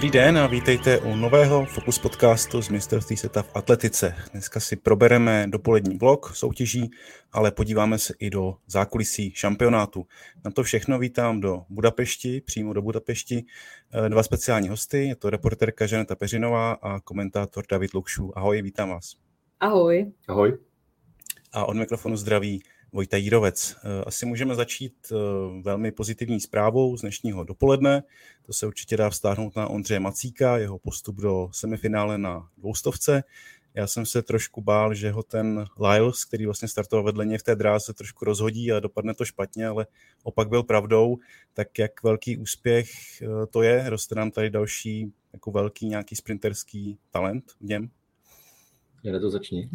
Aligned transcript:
Dobrý 0.00 0.10
den 0.10 0.38
a 0.38 0.46
vítejte 0.46 0.98
u 0.98 1.16
nového 1.16 1.64
Focus 1.64 1.98
podcastu 1.98 2.62
z 2.62 2.68
mistrovství 2.68 3.16
světa 3.16 3.42
v 3.42 3.56
atletice. 3.56 4.14
Dneska 4.32 4.60
si 4.60 4.76
probereme 4.76 5.46
dopolední 5.48 5.96
blok 5.96 6.36
soutěží, 6.36 6.90
ale 7.32 7.50
podíváme 7.50 7.98
se 7.98 8.14
i 8.18 8.30
do 8.30 8.56
zákulisí 8.66 9.32
šampionátu. 9.34 10.06
Na 10.44 10.50
to 10.50 10.62
všechno 10.62 10.98
vítám 10.98 11.40
do 11.40 11.62
Budapešti, 11.68 12.40
přímo 12.40 12.72
do 12.72 12.82
Budapešti, 12.82 13.44
eh, 13.92 14.08
dva 14.08 14.22
speciální 14.22 14.68
hosty. 14.68 15.04
Je 15.04 15.16
to 15.16 15.30
reporterka 15.30 15.86
Žaneta 15.86 16.14
Peřinová 16.14 16.72
a 16.72 17.00
komentátor 17.00 17.64
David 17.70 17.94
Lukšů. 17.94 18.38
Ahoj, 18.38 18.62
vítám 18.62 18.88
vás. 18.88 19.16
Ahoj. 19.60 20.12
Ahoj. 20.28 20.58
A 21.52 21.64
od 21.64 21.76
mikrofonu 21.76 22.16
zdraví 22.16 22.62
Vojta 22.92 23.16
Jírovec. 23.16 23.76
Eh, 23.84 24.04
asi 24.06 24.26
můžeme 24.26 24.54
začít 24.54 24.94
eh, 25.12 25.14
velmi 25.62 25.92
pozitivní 25.92 26.40
zprávou 26.40 26.96
z 26.96 27.00
dnešního 27.00 27.44
dopoledne. 27.44 28.02
To 28.46 28.52
se 28.52 28.66
určitě 28.66 28.96
dá 28.96 29.10
vztáhnout 29.10 29.56
na 29.56 29.68
Ondřeje 29.68 30.00
Macíka, 30.00 30.58
jeho 30.58 30.78
postup 30.78 31.16
do 31.16 31.48
semifinále 31.52 32.18
na 32.18 32.48
dvoustovce. 32.58 33.24
Já 33.74 33.86
jsem 33.86 34.06
se 34.06 34.22
trošku 34.22 34.60
bál, 34.60 34.94
že 34.94 35.10
ho 35.10 35.22
ten 35.22 35.66
Lyles, 35.80 36.24
který 36.24 36.44
vlastně 36.44 36.68
startoval 36.68 37.04
vedle 37.04 37.26
něj 37.26 37.38
v 37.38 37.42
té 37.42 37.56
dráze, 37.56 37.92
trošku 37.92 38.24
rozhodí 38.24 38.72
a 38.72 38.80
dopadne 38.80 39.14
to 39.14 39.24
špatně, 39.24 39.66
ale 39.66 39.86
opak 40.22 40.48
byl 40.48 40.62
pravdou. 40.62 41.18
Tak 41.54 41.78
jak 41.78 42.02
velký 42.02 42.36
úspěch 42.36 42.90
eh, 43.22 43.46
to 43.50 43.62
je? 43.62 43.90
Roste 43.90 44.14
nám 44.14 44.30
tady 44.30 44.50
další 44.50 45.12
jako 45.32 45.50
velký 45.50 45.86
nějaký 45.86 46.16
sprinterský 46.16 46.98
talent 47.10 47.52
v 47.60 47.64
něm? 47.64 47.90
Jde 49.04 49.20
to 49.20 49.30
začni. 49.30 49.70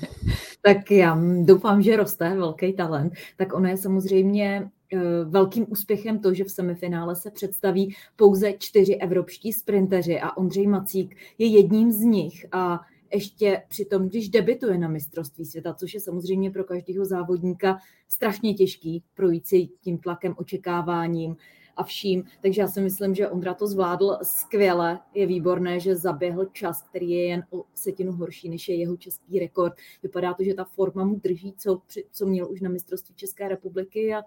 tak 0.66 0.90
já 0.90 1.18
doufám, 1.42 1.82
že 1.82 1.96
roste 1.96 2.34
velký 2.36 2.72
talent. 2.72 3.12
Tak 3.36 3.54
ono 3.54 3.68
je 3.68 3.76
samozřejmě 3.76 4.70
eh, 4.92 4.98
velkým 5.24 5.66
úspěchem 5.68 6.18
to, 6.18 6.34
že 6.34 6.44
v 6.44 6.50
semifinále 6.50 7.16
se 7.16 7.30
představí 7.30 7.94
pouze 8.16 8.52
čtyři 8.58 8.94
evropští 8.94 9.52
sprinteři 9.52 10.20
a 10.20 10.36
Ondřej 10.36 10.66
Macík 10.66 11.16
je 11.38 11.46
jedním 11.46 11.92
z 11.92 12.00
nich 12.00 12.46
a 12.52 12.80
ještě 13.14 13.62
přitom, 13.68 14.08
když 14.08 14.28
debituje 14.28 14.78
na 14.78 14.88
mistrovství 14.88 15.44
světa, 15.44 15.74
což 15.74 15.94
je 15.94 16.00
samozřejmě 16.00 16.50
pro 16.50 16.64
každého 16.64 17.04
závodníka 17.04 17.78
strašně 18.08 18.54
těžký 18.54 19.02
projít 19.14 19.46
si 19.46 19.68
tím 19.80 19.98
tlakem, 19.98 20.34
očekáváním, 20.38 21.36
a 21.76 21.84
vším. 21.84 22.24
Takže 22.42 22.60
já 22.60 22.68
si 22.68 22.80
myslím, 22.80 23.14
že 23.14 23.28
Ondra 23.28 23.54
to 23.54 23.66
zvládl 23.66 24.18
skvěle. 24.22 24.98
Je 25.14 25.26
výborné, 25.26 25.80
že 25.80 25.96
zaběhl 25.96 26.46
čas, 26.52 26.82
který 26.82 27.10
je 27.10 27.26
jen 27.26 27.42
o 27.50 27.64
setinu 27.74 28.12
horší, 28.12 28.48
než 28.48 28.68
je 28.68 28.74
jeho 28.74 28.96
český 28.96 29.38
rekord. 29.38 29.74
Vypadá 30.02 30.34
to, 30.34 30.44
že 30.44 30.54
ta 30.54 30.64
forma 30.64 31.04
mu 31.04 31.20
drží, 31.24 31.54
co, 31.58 31.82
co 32.12 32.26
měl 32.26 32.50
už 32.50 32.60
na 32.60 32.70
mistrovství 32.70 33.14
České 33.14 33.48
republiky 33.48 34.14
a 34.14 34.22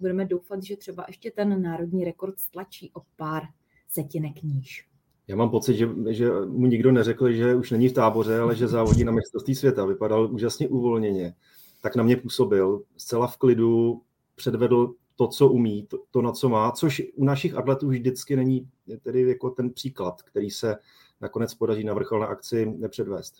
budeme 0.00 0.24
doufat, 0.24 0.62
že 0.62 0.76
třeba 0.76 1.04
ještě 1.08 1.30
ten 1.30 1.62
národní 1.62 2.04
rekord 2.04 2.38
stlačí 2.38 2.90
o 2.94 3.00
pár 3.16 3.42
setinek 3.88 4.42
níž. 4.42 4.88
Já 5.28 5.36
mám 5.36 5.50
pocit, 5.50 5.76
že, 5.76 5.88
že 6.10 6.30
mu 6.46 6.66
nikdo 6.66 6.92
neřekl, 6.92 7.32
že 7.32 7.54
už 7.54 7.70
není 7.70 7.88
v 7.88 7.92
táboře, 7.92 8.38
ale 8.38 8.56
že 8.56 8.68
závodí 8.68 9.04
na 9.04 9.12
mistrovství 9.12 9.54
světa. 9.54 9.84
Vypadal 9.84 10.34
úžasně 10.34 10.68
uvolněně. 10.68 11.34
Tak 11.80 11.96
na 11.96 12.02
mě 12.02 12.16
působil 12.16 12.82
zcela 12.96 13.26
v 13.26 13.36
klidu, 13.36 14.02
předvedl 14.34 14.94
to, 15.16 15.28
co 15.28 15.48
umí, 15.48 15.86
to, 15.86 15.98
to, 16.10 16.22
na 16.22 16.32
co 16.32 16.48
má, 16.48 16.72
což 16.72 17.02
u 17.14 17.24
našich 17.24 17.54
atletů 17.54 17.88
vždycky 17.88 18.36
není 18.36 18.68
tedy 19.02 19.22
jako 19.22 19.50
ten 19.50 19.70
příklad, 19.70 20.22
který 20.22 20.50
se 20.50 20.76
nakonec 21.20 21.54
podaří 21.54 21.84
na 21.84 21.94
vrcholné 21.94 22.26
akci 22.26 22.66
nepředvést. 22.78 23.34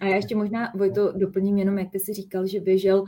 A 0.00 0.06
já 0.06 0.16
ještě 0.16 0.36
možná, 0.36 0.72
Vojto, 0.74 1.12
doplním 1.12 1.58
jenom, 1.58 1.78
jak 1.78 1.90
ty 1.90 2.00
si 2.00 2.12
říkal, 2.12 2.46
že 2.46 2.60
běžel 2.60 3.00
uh, 3.00 3.06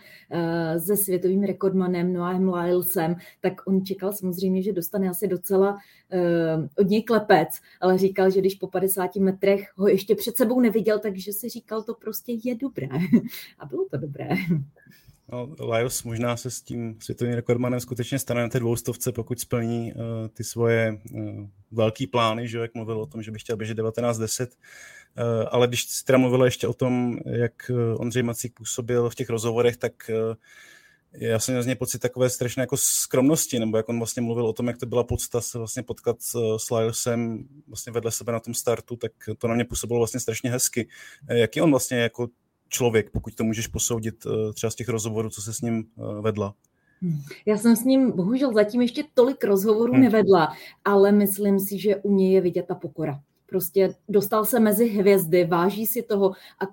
se 0.79 0.97
světovým 0.97 1.43
rekordmanem 1.43 2.13
Noahem 2.13 2.49
Lylesem, 2.49 3.17
tak 3.41 3.67
on 3.67 3.85
čekal 3.85 4.13
samozřejmě, 4.13 4.63
že 4.63 4.73
dostane 4.73 5.09
asi 5.09 5.29
docela 5.29 5.73
uh, 5.73 6.67
od 6.79 6.89
něj 6.89 7.03
klepec, 7.03 7.49
ale 7.81 7.99
říkal, 7.99 8.31
že 8.31 8.41
když 8.41 8.55
po 8.55 8.67
50 8.67 9.17
metrech 9.17 9.73
ho 9.77 9.89
ještě 9.89 10.15
před 10.15 10.37
sebou 10.37 10.61
neviděl, 10.61 10.99
takže 10.99 11.33
si 11.33 11.49
říkal, 11.49 11.83
to 11.83 11.95
prostě 11.95 12.33
je 12.45 12.55
dobré. 12.55 12.89
A 13.59 13.67
bylo 13.67 13.87
to 13.91 13.97
dobré. 13.97 14.29
No, 15.33 15.49
Lajos 15.61 16.03
možná 16.03 16.37
se 16.37 16.51
s 16.51 16.63
tím 16.63 16.97
světovým 17.01 17.35
rekordmanem 17.35 17.81
skutečně 17.81 18.19
stane 18.19 18.43
na 18.43 18.49
té 18.49 18.59
dvoustovce, 18.61 19.13
pokud 19.13 19.41
splní 19.41 19.93
uh, 19.93 20.01
ty 20.29 20.45
svoje 20.45 21.01
uh, 21.13 21.47
velký 21.71 22.07
plány, 22.07 22.49
že 22.49 22.59
jak 22.59 22.75
mluvil 22.75 23.01
o 23.01 23.07
tom, 23.07 23.23
že 23.23 23.31
by 23.31 23.39
chtěl 23.39 23.57
běžet 23.57 23.79
19.10, 23.79 24.47
uh, 24.47 25.49
ale 25.51 25.67
když 25.67 25.85
jsi 25.85 26.05
teda 26.05 26.19
mluvil 26.19 26.45
ještě 26.45 26.69
o 26.69 26.75
tom, 26.75 27.19
jak 27.27 27.71
Ondřej 27.97 28.23
Macík 28.23 28.55
působil 28.55 29.11
v 29.11 29.15
těch 29.15 29.31
rozhovorech, 29.31 29.77
tak 29.77 30.11
já 31.17 31.39
jsem 31.39 31.53
měl 31.53 31.63
z 31.63 31.67
něj 31.67 31.75
pocit 31.75 31.99
takové 31.99 32.31
strašné 32.31 32.63
jako 32.63 32.77
skromnosti, 32.77 33.59
nebo 33.59 33.77
jak 33.77 33.89
on 33.89 33.99
vlastně 33.99 34.23
mluvil 34.23 34.47
o 34.47 34.53
tom, 34.53 34.67
jak 34.69 34.79
to 34.79 34.87
byla 34.87 35.05
podsta 35.05 35.41
se 35.41 35.59
vlastně 35.59 35.83
potkat 35.83 36.17
s 36.57 36.71
Lylesem 36.71 37.49
vlastně 37.69 37.93
vedle 37.93 38.11
sebe 38.11 38.33
na 38.33 38.41
tom 38.41 38.55
startu, 38.55 38.97
tak 38.97 39.13
to 39.39 39.49
na 39.49 39.55
mě 39.55 39.65
působilo 39.65 40.01
vlastně 40.01 40.21
strašně 40.21 40.51
hezky. 40.51 40.89
Jaký 41.29 41.61
on 41.61 41.71
vlastně 41.71 41.99
jako 41.99 42.29
člověk, 42.75 43.11
pokud 43.11 43.35
to 43.35 43.45
můžeš 43.45 43.67
posoudit 43.67 44.27
eh, 44.27 44.53
třeba 44.53 44.71
z 44.71 44.75
těch 44.75 44.89
rozhovorů, 44.89 45.31
co 45.31 45.43
se 45.43 45.55
s 45.55 45.61
ním 45.61 45.85
eh, 45.85 46.21
vedla? 46.21 46.55
Hmm. 47.03 47.21
Já 47.47 47.59
jsem 47.59 47.77
s 47.77 47.85
ním 47.85 48.11
bohužel 48.11 48.53
zatím 48.53 48.83
ještě 48.83 49.05
tolik 49.15 49.45
rozhovorů 49.45 49.93
hmm. 49.93 50.03
nevedla, 50.03 50.53
ale 50.85 51.13
myslím 51.13 51.59
si, 51.59 51.79
že 51.79 51.97
u 51.97 52.15
něj 52.15 52.33
je 52.33 52.41
vidět 52.41 52.67
ta 52.67 52.75
pokora. 52.75 53.21
Prostě 53.47 53.95
dostal 54.09 54.45
se 54.45 54.61
mezi 54.61 54.89
hvězdy, 54.89 55.45
váží 55.45 55.87
si 55.87 56.03
toho 56.03 56.33
a 56.33 56.65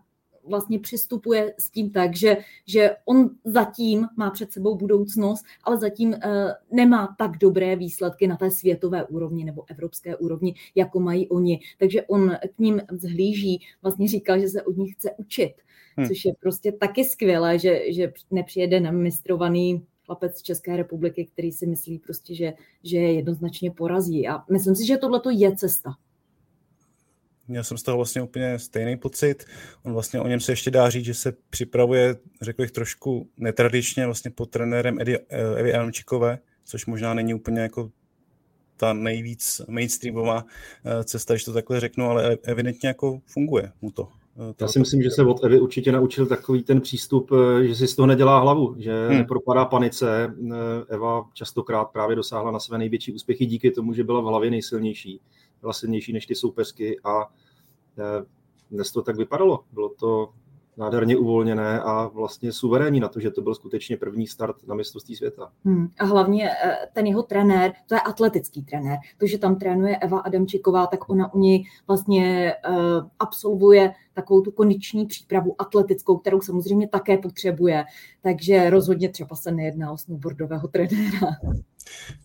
vlastně 0.47 0.79
přistupuje 0.79 1.53
s 1.59 1.69
tím 1.69 1.91
tak, 1.91 2.15
že, 2.15 2.37
že 2.65 2.95
on 3.05 3.29
zatím 3.45 4.07
má 4.17 4.31
před 4.31 4.51
sebou 4.51 4.75
budoucnost, 4.75 5.45
ale 5.63 5.77
zatím 5.77 6.09
uh, 6.09 6.17
nemá 6.71 7.15
tak 7.17 7.37
dobré 7.37 7.75
výsledky 7.75 8.27
na 8.27 8.37
té 8.37 8.51
světové 8.51 9.05
úrovni 9.05 9.45
nebo 9.45 9.63
evropské 9.69 10.15
úrovni, 10.15 10.55
jako 10.75 10.99
mají 10.99 11.29
oni. 11.29 11.59
Takže 11.79 12.01
on 12.01 12.31
k 12.55 12.59
ním 12.59 12.81
zhlíží, 12.91 13.61
vlastně 13.81 14.07
říkal, 14.07 14.39
že 14.39 14.49
se 14.49 14.63
od 14.63 14.77
nich 14.77 14.93
chce 14.93 15.11
učit 15.17 15.53
hmm. 15.97 16.07
což 16.07 16.25
je 16.25 16.33
prostě 16.39 16.71
taky 16.71 17.03
skvělé, 17.03 17.59
že, 17.59 17.93
že 17.93 18.13
nepřijede 18.31 18.79
namistrovaný 18.79 19.85
chlapec 20.05 20.37
z 20.37 20.41
České 20.41 20.77
republiky, 20.77 21.29
který 21.33 21.51
si 21.51 21.67
myslí 21.67 21.99
prostě, 21.99 22.35
že, 22.35 22.53
že 22.83 22.97
je 22.97 23.13
jednoznačně 23.13 23.71
porazí. 23.71 24.27
A 24.27 24.43
myslím 24.51 24.75
si, 24.75 24.87
že 24.87 24.97
tohle 24.97 25.21
je 25.31 25.55
cesta. 25.55 25.91
Měl 27.51 27.63
jsem 27.63 27.77
z 27.77 27.83
toho 27.83 27.97
vlastně 27.97 28.21
úplně 28.21 28.59
stejný 28.59 28.97
pocit. 28.97 29.45
On 29.83 29.93
vlastně 29.93 30.21
o 30.21 30.27
něm 30.27 30.39
se 30.39 30.51
ještě 30.51 30.71
dá 30.71 30.89
říct, 30.89 31.05
že 31.05 31.13
se 31.13 31.33
připravuje, 31.49 32.15
řekl 32.41 32.61
bych, 32.61 32.71
trošku 32.71 33.27
netradičně 33.37 34.05
vlastně 34.05 34.31
pod 34.31 34.49
trenérem 34.49 35.01
Edi, 35.01 35.17
eh, 35.29 35.59
Evi 35.59 35.73
Elmčikové, 35.73 36.39
což 36.65 36.85
možná 36.85 37.13
není 37.13 37.33
úplně 37.33 37.61
jako 37.61 37.91
ta 38.77 38.93
nejvíc 38.93 39.61
mainstreamová 39.67 40.45
eh, 40.85 41.03
cesta, 41.03 41.33
když 41.33 41.43
to 41.43 41.53
takhle 41.53 41.79
řeknu, 41.79 42.05
ale 42.05 42.37
evidentně 42.43 42.87
jako 42.87 43.21
funguje 43.25 43.71
mu 43.81 43.91
to. 43.91 44.07
Eh, 44.51 44.53
Já 44.61 44.67
si 44.67 44.79
myslím, 44.79 45.01
že 45.01 45.09
se 45.09 45.23
od 45.23 45.43
Evy 45.43 45.59
určitě 45.59 45.91
naučil 45.91 46.25
takový 46.25 46.63
ten 46.63 46.81
přístup, 46.81 47.31
že 47.61 47.75
si 47.75 47.87
z 47.87 47.95
toho 47.95 48.07
nedělá 48.07 48.39
hlavu, 48.39 48.75
že 48.77 49.07
hmm. 49.07 49.17
nepropadá 49.17 49.65
panice. 49.65 50.33
Eva 50.87 51.23
častokrát 51.33 51.89
právě 51.89 52.15
dosáhla 52.15 52.51
na 52.51 52.59
své 52.59 52.77
největší 52.77 53.13
úspěchy 53.13 53.45
díky 53.45 53.71
tomu, 53.71 53.93
že 53.93 54.03
byla 54.03 54.21
v 54.21 54.25
hlavě 54.25 54.51
nejsilnější, 54.51 55.21
byla 55.61 55.73
silnější 55.73 56.13
než 56.13 56.25
ty 56.25 56.35
soupeřky 56.35 56.99
a 57.03 57.29
dnes 58.71 58.91
to 58.91 59.01
tak 59.01 59.15
vypadalo. 59.15 59.63
Bylo 59.71 59.89
to 59.89 60.33
nádherně 60.77 61.17
uvolněné 61.17 61.81
a 61.81 62.07
vlastně 62.07 62.51
suverénní 62.51 62.99
na 62.99 63.07
to, 63.07 63.19
že 63.19 63.31
to 63.31 63.41
byl 63.41 63.55
skutečně 63.55 63.97
první 63.97 64.27
start 64.27 64.67
na 64.67 64.75
mistrovství 64.75 65.15
světa. 65.15 65.51
Hmm. 65.65 65.87
A 65.99 66.05
hlavně 66.05 66.49
eh, 66.49 66.77
ten 66.93 67.05
jeho 67.05 67.23
trenér, 67.23 67.73
to 67.87 67.95
je 67.95 68.01
atletický 68.01 68.63
trenér, 68.63 68.97
to, 69.17 69.27
že 69.27 69.37
tam 69.37 69.55
trénuje 69.55 69.97
Eva 69.97 70.19
Adamčiková, 70.19 70.87
tak 70.87 71.09
ona 71.09 71.33
u 71.33 71.39
něj 71.39 71.63
vlastně 71.87 72.53
uh, 72.69 72.75
absolvuje 73.19 73.93
takovou 74.13 74.41
tu 74.41 74.51
kondiční 74.51 75.05
přípravu 75.05 75.61
atletickou, 75.61 76.17
kterou 76.17 76.41
samozřejmě 76.41 76.87
také 76.87 77.17
potřebuje. 77.17 77.85
Takže 78.21 78.69
rozhodně 78.69 79.09
třeba 79.09 79.35
se 79.35 79.51
nejedná 79.51 79.91
o 79.91 79.97
snowboardového 79.97 80.67
trenéra 80.67 81.27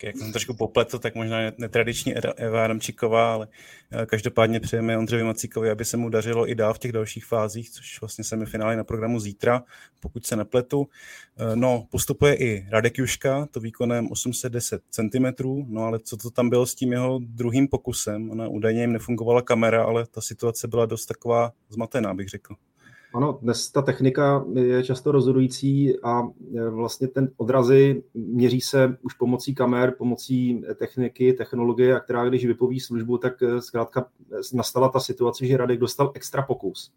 jak 0.03 0.17
jsem 0.17 0.33
trošku 0.33 0.55
popletl, 0.55 0.99
tak 0.99 1.15
možná 1.15 1.39
netradiční 1.59 2.15
Eva 2.17 2.65
Adamčíková, 2.65 3.33
ale 3.33 3.49
eh, 3.91 4.07
každopádně 4.07 4.61
přejeme 4.61 4.99
Ondřeji 4.99 5.25
Macíkovi, 5.25 5.71
aby 5.71 5.85
se 5.85 5.97
mu 5.97 6.09
dařilo 6.09 6.51
i 6.51 6.55
dál 6.55 6.75
v 6.75 6.79
těch 6.79 6.93
dalších 6.93 7.27
fázích, 7.27 7.71
což 7.71 8.01
vlastně 8.01 8.25
semifinále 8.25 8.77
na 8.77 8.85
programu 8.85 9.21
zítra, 9.21 9.63
pokud 10.01 10.27
se 10.27 10.37
nepletu. 10.37 10.89
Eh, 11.39 11.57
no, 11.57 11.87
postupuje 11.91 12.35
i 12.35 12.67
Radek 12.71 12.99
Juška, 12.99 13.47
to 13.51 13.61
výkonem 13.61 14.09
810 14.11 14.83
cm, 14.91 15.27
no 15.67 15.83
ale 15.83 15.99
co 15.99 16.17
to 16.17 16.31
tam 16.31 16.51
bylo 16.51 16.67
s 16.67 16.75
tím 16.75 16.93
jeho 16.93 17.19
druhým 17.23 17.69
pokusem? 17.69 18.31
Ona 18.31 18.49
údajně 18.49 18.81
jim 18.81 18.93
nefungovala 18.93 19.43
kamera, 19.43 19.85
ale 19.85 20.07
ta 20.07 20.21
situace 20.21 20.69
byla 20.69 20.87
dost 20.87 21.07
taková 21.07 21.53
zmatená, 21.69 22.15
bych 22.15 22.29
řekl. 22.29 22.55
Ano, 23.15 23.39
dnes 23.43 23.71
ta 23.71 23.83
technika 23.83 24.45
je 24.55 24.85
často 24.85 25.13
rozhodující 25.13 26.01
a 26.03 26.23
e, 26.57 26.71
vlastně 26.71 27.09
ten 27.09 27.31
odrazy 27.37 28.03
měří 28.15 28.61
se 28.61 28.97
už 29.03 29.15
pomocí 29.15 29.55
kamer, 29.55 29.95
pomocí 29.99 30.63
techniky, 30.75 31.33
technologie, 31.33 31.97
a 31.97 32.01
která 32.01 32.29
když 32.29 32.47
vypoví 32.47 32.81
službu, 32.81 33.19
tak 33.19 33.43
e, 33.43 33.63
zkrátka 33.63 34.07
e, 34.33 34.57
nastala 34.57 34.89
ta 34.89 35.01
situace, 35.01 35.47
že 35.47 35.57
Radek 35.57 35.81
dostal 35.81 36.13
extra 36.15 36.43
pokus. 36.43 36.93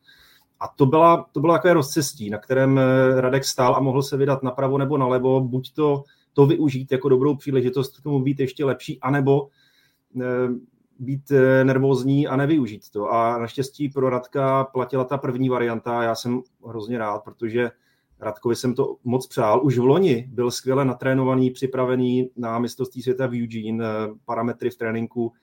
A 0.60 0.68
to 0.68 0.86
byla, 0.86 1.30
to 1.32 1.40
byla 1.40 1.58
takové 1.58 1.74
rozcestí, 1.74 2.30
na 2.30 2.38
kterém 2.38 2.80
Radek 3.16 3.46
stál 3.46 3.76
a 3.76 3.80
mohl 3.80 4.04
se 4.04 4.18
vydat 4.18 4.44
napravo 4.44 4.78
nebo 4.78 4.98
nalevo, 4.98 5.42
buď 5.42 5.74
to, 5.74 6.04
to 6.34 6.46
využít 6.46 6.92
jako 6.92 7.10
dobrou 7.10 7.36
příležitost 7.36 7.98
k 7.98 8.04
tomu 8.04 8.20
být 8.20 8.40
ještě 8.40 8.66
lepší, 8.66 9.00
anebo 9.00 9.50
být 11.00 11.32
eh, 11.32 11.64
nervózní 11.64 12.28
a 12.28 12.36
nevyužít 12.36 12.90
to. 12.92 13.12
A 13.12 13.38
naštěstí 13.38 13.90
pro 13.90 14.10
Radka 14.10 14.64
platila 14.64 15.04
ta 15.04 15.18
první 15.18 15.50
varianta. 15.50 16.04
Já 16.04 16.16
jsem 16.16 16.42
hrozně 16.68 16.98
rád, 16.98 17.24
protože 17.24 17.72
Radkovi 18.20 18.56
jsem 18.56 18.74
to 18.74 18.96
moc 19.04 19.28
přál. 19.28 19.66
Už 19.66 19.78
v 19.78 19.84
loni 19.84 20.30
byl 20.32 20.52
skvěle 20.52 20.86
natrénovaný, 20.86 21.52
připravený 21.52 22.30
na 22.36 22.60
mistrovství 22.60 23.02
světa 23.02 23.28
v 23.28 23.44
Eugene. 23.44 23.86
Parametry 24.26 24.70
v 24.70 24.76
tréninku 24.76 25.34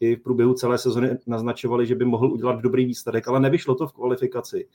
i 0.00 0.16
v 0.16 0.22
průběhu 0.22 0.54
celé 0.54 0.78
sezony 0.78 1.18
naznačovali, 1.26 1.86
že 1.86 1.94
by 1.94 2.04
mohl 2.04 2.32
udělat 2.32 2.60
dobrý 2.60 2.84
výsledek, 2.84 3.28
ale 3.28 3.40
nevyšlo 3.40 3.74
to 3.74 3.86
v 3.86 3.92
kvalifikaci. 3.92 4.68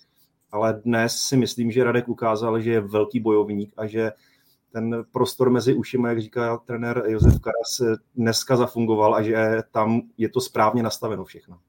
Ale 0.51 0.81
dnes 0.85 1.15
si 1.15 1.37
myslím, 1.37 1.71
že 1.71 1.83
Radek 1.83 2.09
ukázal, 2.09 2.61
že 2.61 2.71
je 2.71 2.81
velký 2.81 3.19
bojovník 3.19 3.73
a 3.77 3.87
že 3.87 4.11
ten 4.71 5.03
prostor 5.11 5.49
mezi 5.49 5.73
ušima, 5.73 6.09
jak 6.09 6.21
říká 6.21 6.57
trenér 6.57 7.03
Josef 7.07 7.39
Karas, 7.39 7.97
dneska 8.15 8.55
zafungoval 8.55 9.15
a 9.15 9.21
že 9.21 9.63
tam 9.71 10.01
je 10.17 10.29
to 10.29 10.41
správně 10.41 10.83
nastaveno 10.83 11.23
všechno. 11.25 11.59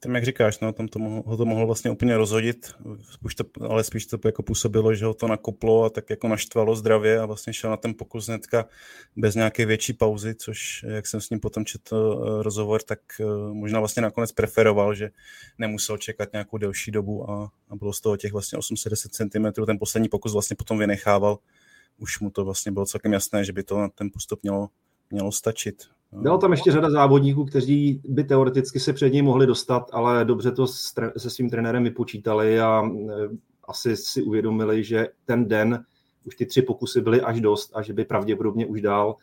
Tam, 0.00 0.14
jak 0.14 0.24
říkáš, 0.24 0.60
no, 0.60 0.72
tam 0.72 0.88
to 0.88 0.98
mohlo, 0.98 1.22
ho 1.26 1.36
to 1.36 1.44
mohlo 1.44 1.66
vlastně 1.66 1.90
úplně 1.90 2.16
rozhodit, 2.16 2.74
spíš 3.12 3.34
to, 3.34 3.44
ale 3.68 3.84
spíš 3.84 4.06
to 4.06 4.18
jako 4.24 4.42
působilo, 4.42 4.94
že 4.94 5.04
ho 5.04 5.14
to 5.14 5.28
nakoplo 5.28 5.84
a 5.84 5.90
tak 5.90 6.10
jako 6.10 6.28
naštvalo 6.28 6.76
zdravě 6.76 7.20
a 7.20 7.26
vlastně 7.26 7.52
šel 7.52 7.70
na 7.70 7.76
ten 7.76 7.94
pokus 7.94 8.26
hnedka 8.26 8.68
bez 9.16 9.34
nějaké 9.34 9.66
větší 9.66 9.92
pauzy, 9.92 10.34
což, 10.34 10.84
jak 10.88 11.06
jsem 11.06 11.20
s 11.20 11.30
ním 11.30 11.40
potom 11.40 11.64
četl 11.64 11.96
uh, 11.96 12.42
rozhovor, 12.42 12.82
tak 12.82 13.00
uh, 13.20 13.54
možná 13.54 13.78
vlastně 13.78 14.02
nakonec 14.02 14.32
preferoval, 14.32 14.94
že 14.94 15.10
nemusel 15.58 15.98
čekat 15.98 16.32
nějakou 16.32 16.58
delší 16.58 16.90
dobu 16.90 17.30
a, 17.30 17.52
a 17.68 17.76
bylo 17.76 17.92
z 17.92 18.00
toho 18.00 18.16
těch 18.16 18.32
vlastně 18.32 18.58
810 18.58 19.14
cm, 19.14 19.64
ten 19.66 19.78
poslední 19.78 20.08
pokus 20.08 20.32
vlastně 20.32 20.56
potom 20.56 20.78
vynechával. 20.78 21.38
Už 21.98 22.20
mu 22.20 22.30
to 22.30 22.44
vlastně 22.44 22.72
bylo 22.72 22.86
celkem 22.86 23.12
jasné, 23.12 23.44
že 23.44 23.52
by 23.52 23.62
to 23.62 23.78
na 23.78 23.88
ten 23.88 24.10
postup 24.12 24.42
mělo, 24.42 24.68
mělo 25.10 25.32
stačit. 25.32 25.97
Bylo 26.12 26.38
tam 26.38 26.50
ještě 26.50 26.72
řada 26.72 26.90
závodníků, 26.90 27.44
kteří 27.44 28.00
by 28.04 28.24
teoreticky 28.24 28.80
se 28.80 28.92
před 28.92 29.12
něj 29.12 29.22
mohli 29.22 29.46
dostat, 29.46 29.90
ale 29.92 30.24
dobře 30.24 30.52
to 30.52 30.66
se 31.16 31.30
svým 31.30 31.50
trenérem 31.50 31.84
vypočítali 31.84 32.60
a 32.60 32.82
e, 32.82 33.28
asi 33.68 33.96
si 33.96 34.22
uvědomili, 34.22 34.84
že 34.84 35.08
ten 35.24 35.48
den 35.48 35.84
už 36.24 36.36
ty 36.36 36.46
tři 36.46 36.62
pokusy 36.62 37.00
byly 37.00 37.20
až 37.20 37.40
dost 37.40 37.70
a 37.74 37.82
že 37.82 37.92
by 37.92 38.04
pravděpodobně 38.04 38.66
už 38.66 38.80
dál 38.80 39.16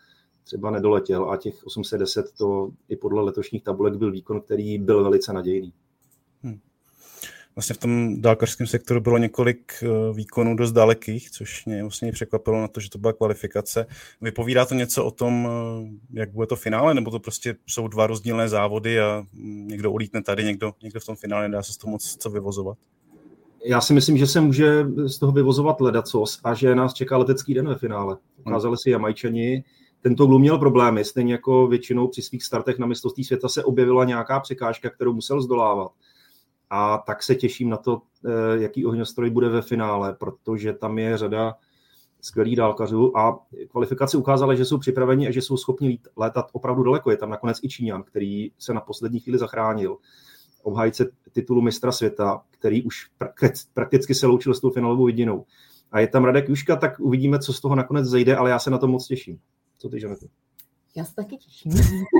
třeba 0.44 0.72
nedoletěl 0.72 1.32
a 1.32 1.38
těch 1.38 1.66
810 1.66 2.26
to 2.38 2.70
i 2.90 2.96
podle 2.96 3.22
letošních 3.22 3.64
tabulek 3.64 3.96
byl 3.96 4.12
výkon, 4.12 4.42
který 4.42 4.78
byl 4.78 5.04
velice 5.04 5.34
nadějný 5.34 5.74
vlastně 7.56 7.74
v 7.74 7.78
tom 7.78 8.22
dálkařském 8.22 8.68
sektoru 8.68 9.02
bylo 9.02 9.18
několik 9.18 9.74
eh, 9.84 10.14
výkonů 10.14 10.56
dost 10.56 10.72
dalekých, 10.72 11.32
což 11.32 11.66
mě 11.66 11.82
vlastně 11.82 12.12
překvapilo 12.12 12.62
na 12.62 12.68
to, 12.68 12.80
že 12.80 12.90
to 12.90 12.98
byla 12.98 13.14
kvalifikace. 13.14 13.86
Vypovídá 14.22 14.66
to 14.66 14.76
něco 14.76 15.06
o 15.06 15.12
tom, 15.12 15.50
eh, 15.50 16.20
jak 16.20 16.32
bude 16.32 16.48
to 16.48 16.56
finále, 16.56 16.94
nebo 16.94 17.12
to 17.12 17.20
prostě 17.20 17.56
jsou 17.68 17.88
dva 17.88 18.08
rozdílné 18.08 18.50
závody 18.50 19.00
a 19.00 19.24
mm, 19.34 19.68
někdo 19.68 19.92
ulítne 19.92 20.24
tady, 20.24 20.44
někdo, 20.44 20.74
někdo 20.84 21.00
v 21.00 21.06
tom 21.06 21.16
finále, 21.16 21.50
dá 21.50 21.64
se 21.64 21.74
z 21.74 21.78
toho 21.78 21.92
moc 21.92 22.16
co 22.20 22.30
vyvozovat? 22.30 22.78
Já 23.66 23.82
si 23.82 23.94
myslím, 23.94 24.18
že 24.18 24.28
se 24.28 24.42
může 24.42 24.86
z 25.06 25.20
toho 25.20 25.32
vyvozovat 25.32 25.82
ledacos 25.82 26.40
a 26.44 26.54
že 26.54 26.76
nás 26.76 26.94
čeká 26.94 27.18
letecký 27.18 27.54
den 27.54 27.68
ve 27.68 27.76
finále. 27.76 28.18
Ukázali 28.38 28.78
si 28.78 28.90
Jamajčani, 28.90 29.64
tento 30.02 30.26
Glum 30.26 30.42
měl 30.42 30.58
problémy, 30.58 31.06
stejně 31.06 31.34
jako 31.34 31.68
většinou 31.68 32.08
při 32.08 32.22
svých 32.22 32.44
startech 32.44 32.80
na 32.80 32.88
mistrovství 32.88 33.24
světa 33.24 33.50
se 33.50 33.64
objevila 33.64 34.06
nějaká 34.06 34.40
překážka, 34.40 34.90
kterou 34.90 35.14
musel 35.14 35.42
zdolávat 35.42 35.92
a 36.70 36.98
tak 36.98 37.24
se 37.24 37.36
těším 37.36 37.70
na 37.70 37.78
to, 37.78 38.02
eh, 38.26 38.62
jaký 38.62 38.86
ohňostroj 38.86 39.30
bude 39.30 39.50
ve 39.50 39.62
finále, 39.62 40.14
protože 40.14 40.74
tam 40.74 41.00
je 41.00 41.18
řada 41.18 41.56
skvělých 42.22 42.56
dálkařů 42.56 43.18
a 43.18 43.40
kvalifikace 43.68 44.18
ukázaly, 44.18 44.58
že 44.58 44.66
jsou 44.66 44.78
připraveni 44.78 45.28
a 45.28 45.32
že 45.32 45.42
jsou 45.42 45.58
schopni 45.58 46.00
létat 46.18 46.50
opravdu 46.52 46.84
daleko. 46.84 47.12
Je 47.12 47.18
tam 47.18 47.30
nakonec 47.30 47.60
i 47.64 47.70
Číňan, 47.70 48.04
který 48.04 48.52
se 48.60 48.74
na 48.74 48.82
poslední 48.82 49.20
chvíli 49.20 49.40
zachránil. 49.40 49.98
Obhájce 50.64 51.12
titulu 51.32 51.62
mistra 51.62 51.92
světa, 51.92 52.42
který 52.50 52.84
už 52.84 53.10
prakticky 53.74 54.16
se 54.16 54.28
loučil 54.28 54.54
s 54.54 54.60
tou 54.60 54.70
finálovou 54.70 55.06
vidinou. 55.06 55.46
A 55.92 56.00
je 56.00 56.08
tam 56.08 56.24
Radek 56.24 56.50
Juška, 56.50 56.76
tak 56.76 57.00
uvidíme, 57.00 57.40
co 57.40 57.54
z 57.54 57.62
toho 57.62 57.76
nakonec 57.76 58.06
zejde, 58.06 58.36
ale 58.36 58.50
já 58.50 58.60
se 58.60 58.70
na 58.70 58.78
to 58.78 58.88
moc 58.88 59.08
těším. 59.08 59.40
Co 59.78 59.90
ty, 59.90 60.00
Žanetu? 60.00 60.28
Já 60.98 61.06
se 61.06 61.16
taky 61.16 61.38
těším. 61.38 61.72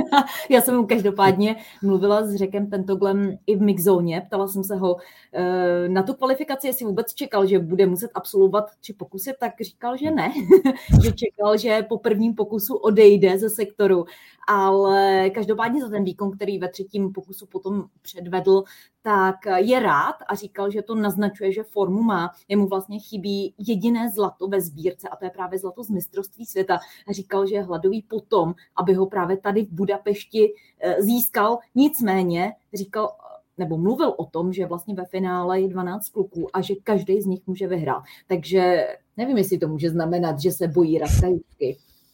Já 0.50 0.62
jsem 0.62 0.88
každopádně 0.88 1.56
mluvila 1.84 2.26
s 2.26 2.36
Řekem 2.36 2.70
Pentoglem 2.70 3.38
i 3.48 3.56
v 3.56 3.62
mixzóně, 3.62 4.22
ptala 4.28 4.48
jsem 4.48 4.64
se 4.64 4.76
ho 4.76 4.98
eh, 5.34 5.90
na 5.90 6.04
tu 6.04 6.14
kvalifikaci, 6.14 6.68
jestli 6.68 6.86
vůbec 6.86 7.14
čekal, 7.14 7.46
že 7.46 7.60
bude 7.60 7.86
muset 7.86 8.12
absolvovat 8.14 8.66
tři 8.80 8.94
pokusy, 8.94 9.34
tak 9.40 9.54
říkal, 9.62 9.98
že 9.98 10.12
ne, 10.12 10.34
že 11.04 11.12
čekal, 11.12 11.58
že 11.58 11.86
po 11.90 11.98
prvním 11.98 12.36
pokusu 12.36 12.76
odejde 12.76 13.38
ze 13.38 13.50
sektoru, 13.50 14.06
ale 14.48 15.30
každopádně 15.30 15.82
za 15.82 15.90
ten 15.90 16.04
výkon, 16.04 16.32
který 16.32 16.60
ve 16.60 16.70
třetím 16.70 17.12
pokusu 17.12 17.46
potom 17.46 17.86
předvedl, 18.02 18.64
tak 19.06 19.36
je 19.58 19.80
rád 19.80 20.16
a 20.28 20.36
říkal, 20.36 20.72
že 20.72 20.82
to 20.82 20.96
naznačuje, 20.96 21.52
že 21.52 21.64
formu 21.64 22.02
má. 22.02 22.32
Jemu 22.48 22.68
vlastně 22.68 23.00
chybí 23.00 23.54
jediné 23.58 24.12
zlato 24.12 24.48
ve 24.48 24.62
sbírce 24.62 25.10
a 25.10 25.16
to 25.16 25.26
je 25.26 25.32
právě 25.32 25.60
zlato 25.60 25.84
z 25.84 25.90
mistrovství 25.90 26.46
světa. 26.46 26.80
A 27.08 27.14
říkal, 27.14 27.48
že 27.48 27.56
je 27.56 27.64
hladový 27.64 28.02
potom, 28.02 28.54
aby 28.76 28.94
ho 28.94 29.06
právě 29.06 29.38
tady 29.38 29.66
v 29.66 29.72
Budapešti 29.72 30.54
eh, 30.80 31.02
získal. 31.02 31.58
Nicméně 31.76 32.54
říkal, 32.74 33.12
nebo 33.58 33.78
mluvil 33.78 34.14
o 34.18 34.26
tom, 34.26 34.54
že 34.54 34.66
vlastně 34.66 34.96
ve 34.96 35.06
finále 35.06 35.62
je 35.62 35.68
12 35.68 36.10
kluků 36.10 36.48
a 36.54 36.62
že 36.62 36.76
každý 36.84 37.22
z 37.22 37.26
nich 37.26 37.42
může 37.48 37.68
vyhrát. 37.68 38.04
Takže 38.28 38.88
nevím, 39.18 39.38
jestli 39.38 39.58
to 39.58 39.68
může 39.68 39.90
znamenat, 39.90 40.40
že 40.40 40.52
se 40.52 40.68
bojí 40.68 41.00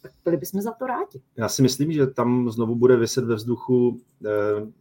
Tak 0.01 0.11
byli 0.23 0.37
bychom 0.37 0.61
za 0.61 0.71
to 0.71 0.85
rádi. 0.85 1.21
Já 1.37 1.49
si 1.49 1.61
myslím, 1.61 1.91
že 1.91 2.07
tam 2.07 2.49
znovu 2.49 2.75
bude 2.75 2.95
vyset 2.95 3.25
ve 3.25 3.35
vzduchu 3.35 3.99
eh, 4.25 4.29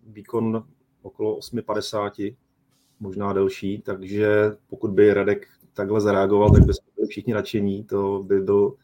výkon 0.07 0.65
okolo 1.03 1.39
8,50, 1.39 2.37
možná 3.01 3.33
delší, 3.33 3.83
takže 3.83 4.57
pokud 4.69 4.91
by 4.91 5.15
Radek 5.15 5.47
takhle 5.73 6.01
zareagoval, 6.01 6.51
tak 6.51 6.61
by 6.61 6.73
byli 6.97 7.09
všichni 7.09 7.35
nadšení, 7.35 7.85
to 7.85 8.23
by 8.27 8.41
byl 8.41 8.75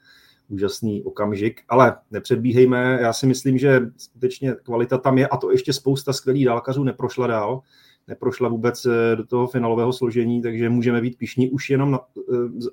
úžasný 0.49 1.05
okamžik, 1.05 1.61
ale 1.69 1.97
nepředbíhejme, 2.11 2.99
já 3.01 3.13
si 3.13 3.27
myslím, 3.27 3.59
že 3.59 3.81
skutečně 3.97 4.55
kvalita 4.63 4.99
tam 4.99 5.19
je 5.19 5.29
a 5.29 5.37
to 5.37 5.51
ještě 5.51 5.73
spousta 5.73 6.13
skvělých 6.13 6.45
dálkařů 6.45 6.85
neprošla 6.85 7.27
dál, 7.27 7.61
neprošla 8.09 8.49
vůbec 8.49 8.87
eh, 8.87 9.17
do 9.17 9.27
toho 9.27 9.47
finálového 9.47 9.93
složení, 9.93 10.43
takže 10.43 10.69
můžeme 10.69 11.01
být 11.01 11.19
pišní 11.19 11.51
už 11.51 11.71
jenom 11.71 11.91
na, 11.91 12.01
eh, 12.33 12.69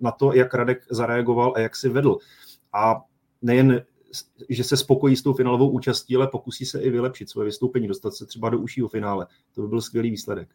na 0.00 0.10
to, 0.10 0.32
jak 0.32 0.54
Radek 0.54 0.82
zareagoval 0.90 1.52
a 1.56 1.60
jak 1.60 1.76
si 1.76 1.88
vedl. 1.88 2.18
A 2.72 3.02
nejen 3.42 3.82
že 4.48 4.64
se 4.64 4.76
spokojí 4.76 5.16
s 5.16 5.22
tou 5.22 5.34
finálovou 5.34 5.70
účastí, 5.70 6.16
ale 6.16 6.28
pokusí 6.28 6.66
se 6.66 6.82
i 6.82 6.90
vylepšit 6.90 7.30
svoje 7.30 7.44
vystoupení, 7.44 7.88
dostat 7.88 8.14
se 8.14 8.26
třeba 8.26 8.50
do 8.50 8.58
užšího 8.58 8.88
finále. 8.88 9.26
To 9.54 9.62
by 9.62 9.68
byl 9.68 9.80
skvělý 9.80 10.10
výsledek. 10.10 10.48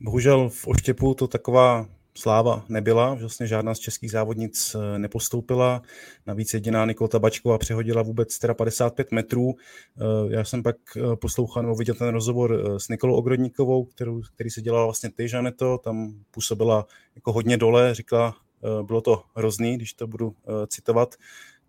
Bohužel 0.00 0.48
v 0.48 0.66
Oštěpu 0.66 1.14
to 1.14 1.28
taková 1.28 1.86
sláva 2.18 2.64
nebyla, 2.68 3.14
vlastně 3.14 3.46
žádná 3.46 3.74
z 3.74 3.78
českých 3.78 4.10
závodnic 4.10 4.74
eh, 4.74 4.98
nepostoupila, 4.98 5.82
navíc 6.26 6.54
jediná 6.54 6.86
Nikol 6.86 7.08
Tabačková 7.08 7.58
přehodila 7.58 8.02
vůbec 8.02 8.38
teda 8.38 8.54
55 8.54 9.12
metrů. 9.12 9.54
Eh, 9.54 10.34
já 10.34 10.44
jsem 10.44 10.62
pak 10.62 10.76
eh, 10.96 11.16
poslouchal 11.16 11.62
nebo 11.62 11.74
viděl 11.74 11.94
ten 11.94 12.08
rozhovor 12.08 12.74
s 12.78 12.88
Nikolou 12.88 13.14
Ogrodníkovou, 13.14 13.84
kterou, 13.84 14.22
který 14.34 14.50
se 14.50 14.62
dělala 14.62 14.84
vlastně 14.84 15.10
ty, 15.10 15.28
Žaneto, 15.28 15.78
tam 15.78 16.14
působila 16.30 16.86
jako 17.14 17.32
hodně 17.32 17.56
dole, 17.56 17.94
říkala, 17.94 18.36
bylo 18.82 19.00
to 19.00 19.22
hrozný, 19.34 19.76
když 19.76 19.92
to 19.92 20.06
budu 20.06 20.34
citovat, 20.66 21.14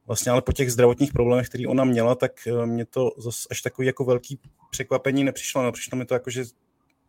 vlastně 0.07 0.31
ale 0.31 0.41
po 0.41 0.51
těch 0.51 0.71
zdravotních 0.71 1.13
problémech, 1.13 1.49
které 1.49 1.67
ona 1.67 1.83
měla, 1.83 2.15
tak 2.15 2.31
mě 2.65 2.85
to 2.85 3.11
zase 3.17 3.47
až 3.51 3.61
takový 3.61 3.87
jako 3.87 4.05
velký 4.05 4.39
překvapení 4.71 5.23
nepřišlo. 5.23 5.63
No, 5.63 5.71
přišlo 5.71 5.97
mi 5.97 6.05
to 6.05 6.13
jako, 6.13 6.29
že 6.29 6.43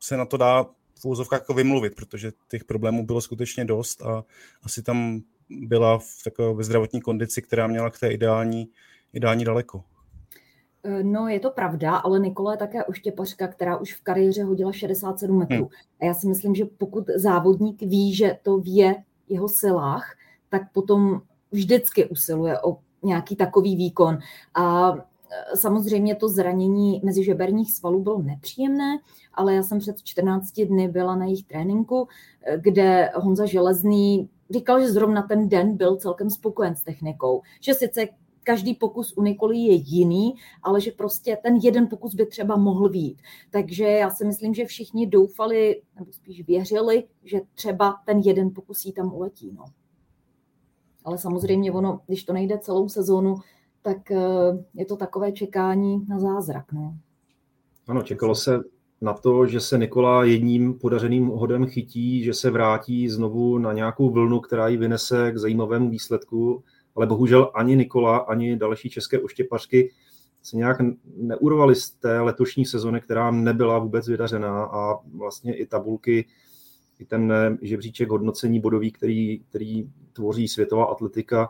se 0.01 0.17
na 0.17 0.27
to 0.27 0.37
dá 0.37 0.67
v 1.01 1.05
úzovkách 1.05 1.41
jako 1.41 1.55
vymluvit, 1.55 1.95
protože 1.95 2.33
těch 2.49 2.65
problémů 2.65 3.07
bylo 3.07 3.21
skutečně 3.21 3.65
dost 3.65 4.03
a 4.03 4.25
asi 4.63 4.83
tam 4.83 5.21
byla 5.51 5.99
v 5.99 6.25
takové 6.25 6.65
zdravotní 6.65 7.01
kondici, 7.01 7.43
která 7.43 7.67
měla 7.67 7.91
k 7.91 7.99
té 7.99 8.09
ideální, 8.09 8.69
ideální 9.13 9.45
daleko. 9.45 9.85
E, 10.83 11.03
no, 11.03 11.29
je 11.29 11.41
to 11.41 11.51
pravda, 11.51 11.97
ale 11.97 12.19
Nikola 12.19 12.53
je 12.53 12.59
také 12.59 12.85
oštěpařka, 12.85 13.49
která 13.49 13.77
už 13.77 13.95
v 13.95 14.03
kariéře 14.03 14.43
hodila 14.43 14.73
67 14.73 15.39
metrů. 15.39 15.57
Hmm. 15.57 15.69
A 16.01 16.05
já 16.05 16.15
si 16.15 16.29
myslím, 16.29 16.55
že 16.55 16.65
pokud 16.65 17.05
závodník 17.17 17.83
ví, 17.83 18.15
že 18.15 18.39
to 18.43 18.59
v 18.59 18.95
jeho 19.29 19.49
silách, 19.49 20.17
tak 20.49 20.73
potom 20.73 21.21
vždycky 21.53 22.07
usiluje 22.07 22.61
o 22.61 22.79
nějaký 23.09 23.37
takový 23.37 23.77
výkon. 23.77 24.19
A 24.55 24.95
Samozřejmě 25.55 26.15
to 26.15 26.29
zranění 26.29 27.01
mezi 27.05 27.25
žeberních 27.25 27.75
svalů 27.75 28.03
bylo 28.03 28.23
nepříjemné, 28.23 28.99
ale 29.35 29.55
já 29.55 29.63
jsem 29.63 29.79
před 29.79 30.03
14 30.03 30.53
dny 30.53 30.89
byla 30.89 31.17
na 31.17 31.25
jejich 31.25 31.45
tréninku, 31.45 32.09
kde 32.57 33.11
Honza 33.15 33.47
Železný 33.47 34.29
říkal, 34.51 34.81
že 34.81 34.93
zrovna 34.93 35.23
ten 35.23 35.49
den 35.49 35.77
byl 35.77 35.97
celkem 35.97 36.31
spokojen 36.31 36.77
s 36.77 36.83
technikou. 36.83 37.43
Že 37.61 37.75
sice 37.75 38.09
každý 38.43 38.75
pokus 38.75 39.15
u 39.17 39.23
Nikoly 39.23 39.59
je 39.59 39.75
jiný, 39.75 40.35
ale 40.63 40.81
že 40.81 40.91
prostě 40.93 41.39
ten 41.43 41.57
jeden 41.57 41.87
pokus 41.87 42.15
by 42.15 42.27
třeba 42.27 42.57
mohl 42.57 42.89
být. 42.89 43.19
Takže 43.51 43.85
já 43.85 44.11
si 44.11 44.25
myslím, 44.25 44.55
že 44.55 44.65
všichni 44.65 45.07
doufali, 45.07 45.83
nebo 45.99 46.13
spíš 46.13 46.47
věřili, 46.47 47.05
že 47.25 47.41
třeba 47.55 47.97
ten 48.07 48.19
jeden 48.19 48.51
pokus 48.51 48.85
jí 48.85 48.93
tam 48.93 49.15
uletí. 49.15 49.53
No. 49.57 49.65
Ale 51.09 51.19
samozřejmě 51.19 51.73
ono, 51.73 52.01
když 52.07 52.25
to 52.25 52.33
nejde 52.33 52.59
celou 52.59 52.89
sezónu, 52.89 53.37
tak 53.83 54.11
eh, 54.11 54.19
je 54.75 54.85
to 54.85 54.97
takové 54.97 55.33
čekání 55.33 56.07
na 56.09 56.19
zázrak. 56.19 56.73
No. 56.73 56.95
Ano, 57.89 58.03
čekalo 58.03 58.35
se 58.35 58.61
na 59.01 59.13
to, 59.13 59.47
že 59.47 59.61
se 59.61 59.79
Nikola 59.79 60.25
jedním 60.25 60.79
podařeným 60.79 61.27
hodem 61.27 61.67
chytí, 61.67 62.25
že 62.25 62.35
se 62.35 62.51
vrátí 62.51 63.09
znovu 63.09 63.59
na 63.59 63.73
nějakou 63.73 64.11
vlnu, 64.11 64.41
která 64.41 64.69
ji 64.69 64.77
vynese 64.77 65.33
k 65.33 65.39
zajímavému 65.39 65.91
výsledku, 65.91 66.65
ale 66.97 67.07
bohužel 67.07 67.51
ani 67.55 67.77
Nikola, 67.77 68.17
ani 68.17 68.57
další 68.57 68.91
české 68.91 69.19
oštěpařky 69.19 69.91
se 70.43 70.57
nějak 70.57 70.77
neurvali 71.17 71.75
z 71.75 71.91
té 71.91 72.21
letošní 72.21 72.65
sezony, 72.65 73.01
která 73.01 73.31
nebyla 73.31 73.79
vůbec 73.79 74.09
vydařená 74.09 74.65
a 74.65 74.99
vlastně 75.15 75.57
i 75.57 75.67
tabulky, 75.67 76.27
i 76.99 77.05
ten 77.05 77.33
žebříček 77.63 78.11
hodnocení 78.11 78.61
bodový, 78.61 78.93
který, 78.93 79.39
který 79.39 79.91
tvoří 80.13 80.49
světová 80.49 80.85
atletika, 80.85 81.49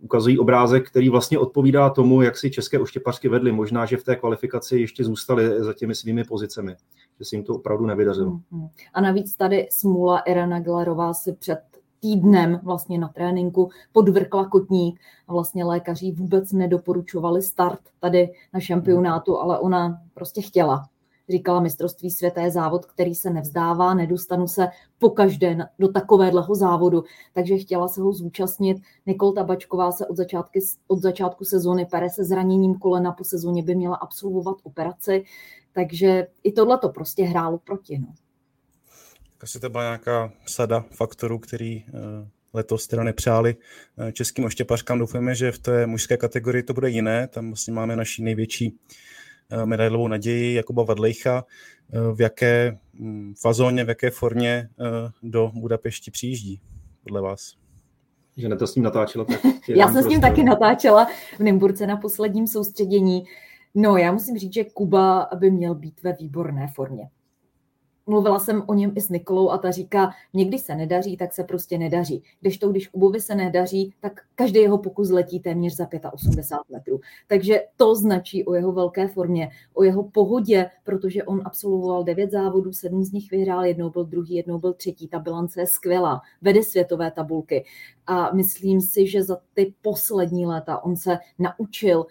ukazují 0.00 0.38
obrázek, 0.38 0.90
který 0.90 1.08
vlastně 1.08 1.38
odpovídá 1.38 1.90
tomu, 1.90 2.22
jak 2.22 2.38
si 2.38 2.50
české 2.50 2.78
oštěpařky 2.78 3.28
vedly. 3.28 3.52
Možná, 3.52 3.86
že 3.86 3.96
v 3.96 4.04
té 4.04 4.16
kvalifikaci 4.16 4.78
ještě 4.78 5.04
zůstaly 5.04 5.64
za 5.64 5.74
těmi 5.74 5.94
svými 5.94 6.24
pozicemi, 6.24 6.76
že 7.18 7.24
se 7.24 7.36
jim 7.36 7.44
to 7.44 7.54
opravdu 7.54 7.86
nevydařilo. 7.86 8.30
Mm-hmm. 8.30 8.70
A 8.94 9.00
navíc 9.00 9.34
tady 9.34 9.68
smůla 9.70 10.18
Irena 10.18 10.60
Glerová 10.60 11.14
si 11.14 11.32
před 11.32 11.58
týdnem 12.00 12.60
vlastně 12.62 12.98
na 12.98 13.08
tréninku 13.08 13.70
podvrkla 13.92 14.48
kotník 14.48 15.00
a 15.28 15.32
vlastně 15.32 15.64
lékaři 15.64 16.12
vůbec 16.12 16.52
nedoporučovali 16.52 17.42
start 17.42 17.80
tady 18.00 18.28
na 18.54 18.60
šampionátu, 18.60 19.38
ale 19.38 19.58
ona 19.58 20.00
prostě 20.14 20.42
chtěla 20.42 20.88
říkala 21.30 21.60
mistrovství 21.60 22.10
světa 22.10 22.40
je 22.40 22.50
závod, 22.50 22.86
který 22.86 23.14
se 23.14 23.30
nevzdává, 23.30 23.94
nedostanu 23.94 24.48
se 24.48 24.68
po 24.98 25.10
každé 25.10 25.58
do 25.78 25.88
takovéhleho 25.88 26.54
závodu, 26.54 27.04
takže 27.32 27.58
chtěla 27.58 27.88
se 27.88 28.00
ho 28.00 28.12
zúčastnit. 28.12 28.82
Nikol 29.06 29.32
Tabačková 29.32 29.92
se 29.92 30.06
od, 30.06 30.16
začátky, 30.16 30.60
od 30.86 31.02
začátku 31.02 31.44
sezóny 31.44 31.86
pere 31.86 32.10
se 32.10 32.24
zraněním 32.24 32.74
kolena, 32.74 33.12
po 33.12 33.24
sezóně 33.24 33.62
by 33.62 33.74
měla 33.74 33.96
absolvovat 33.96 34.56
operaci, 34.62 35.24
takže 35.72 36.26
i 36.42 36.52
tohle 36.52 36.78
to 36.78 36.88
prostě 36.88 37.24
hrálo 37.24 37.58
proti. 37.58 37.98
No. 37.98 38.14
Asi 39.42 39.60
to 39.60 39.70
byla 39.70 39.82
nějaká 39.82 40.32
sada 40.46 40.84
faktorů, 40.90 41.38
který 41.38 41.84
eh, 41.88 41.92
letos 42.52 42.86
teda 42.86 43.04
nepřáli 43.04 43.56
eh, 43.98 44.12
českým 44.12 44.44
oštěpařkám. 44.44 44.98
Doufujeme, 44.98 45.34
že 45.34 45.52
v 45.52 45.58
té 45.58 45.86
mužské 45.86 46.16
kategorii 46.16 46.62
to 46.62 46.74
bude 46.74 46.90
jiné. 46.90 47.28
Tam 47.28 47.46
vlastně 47.46 47.72
máme 47.72 47.96
naší 47.96 48.22
největší 48.22 48.78
medailovou 49.64 50.08
naději 50.08 50.54
Jakuba 50.54 50.82
Vadlejcha, 50.82 51.44
eh, 51.92 52.12
v 52.14 52.20
jaké 52.20 52.78
mm, 52.92 53.34
fazóně, 53.40 53.84
v 53.84 53.88
jaké 53.88 54.10
formě 54.10 54.68
eh, 54.80 54.84
do 55.22 55.52
Budapešti 55.54 56.10
přijíždí, 56.10 56.60
podle 57.02 57.20
vás? 57.20 57.52
Že 58.36 58.48
ne 58.48 58.56
to 58.56 58.66
s 58.66 58.74
ním 58.74 58.84
natáčela. 58.84 59.24
Tak 59.24 59.40
já 59.68 59.92
jsem 59.92 60.02
s 60.02 60.06
ním 60.06 60.20
taky 60.20 60.42
natáčela 60.42 61.06
v 61.36 61.40
Nymburce 61.40 61.86
na 61.86 61.96
posledním 61.96 62.46
soustředění. 62.46 63.24
No, 63.74 63.96
já 63.96 64.12
musím 64.12 64.38
říct, 64.38 64.54
že 64.54 64.64
Kuba 64.64 65.28
by 65.34 65.50
měl 65.50 65.74
být 65.74 66.02
ve 66.02 66.12
výborné 66.12 66.68
formě 66.74 67.10
mluvila 68.10 68.38
jsem 68.38 68.62
o 68.66 68.74
něm 68.74 68.92
i 68.94 69.00
s 69.00 69.08
Nikolou 69.08 69.50
a 69.50 69.58
ta 69.58 69.70
říká, 69.70 70.10
někdy 70.34 70.58
se 70.58 70.74
nedaří, 70.74 71.16
tak 71.16 71.32
se 71.32 71.44
prostě 71.44 71.78
nedaří. 71.78 72.22
Když 72.40 72.58
to, 72.58 72.68
když 72.68 72.88
Kubovi 72.88 73.20
se 73.20 73.34
nedaří, 73.34 73.94
tak 74.00 74.20
každý 74.34 74.60
jeho 74.60 74.78
pokus 74.78 75.10
letí 75.10 75.40
téměř 75.40 75.76
za 75.76 75.88
85 76.12 76.76
metrů. 76.76 77.00
Takže 77.26 77.64
to 77.76 77.94
značí 77.94 78.44
o 78.44 78.54
jeho 78.54 78.72
velké 78.72 79.08
formě, 79.08 79.50
o 79.74 79.84
jeho 79.84 80.02
pohodě, 80.02 80.70
protože 80.84 81.24
on 81.24 81.42
absolvoval 81.44 82.04
devět 82.04 82.30
závodů, 82.30 82.72
sedm 82.72 83.04
z 83.04 83.12
nich 83.12 83.30
vyhrál, 83.30 83.64
jednou 83.64 83.90
byl 83.90 84.04
druhý, 84.04 84.34
jednou 84.34 84.58
byl 84.58 84.72
třetí. 84.72 85.08
Ta 85.08 85.18
bilance 85.18 85.60
je 85.60 85.66
skvělá, 85.66 86.20
vede 86.42 86.62
světové 86.62 87.10
tabulky. 87.10 87.64
A 88.06 88.34
myslím 88.34 88.80
si, 88.80 89.06
že 89.06 89.22
za 89.22 89.38
ty 89.54 89.74
poslední 89.82 90.46
léta 90.46 90.84
on 90.84 90.96
se 90.96 91.18
naučil 91.38 92.06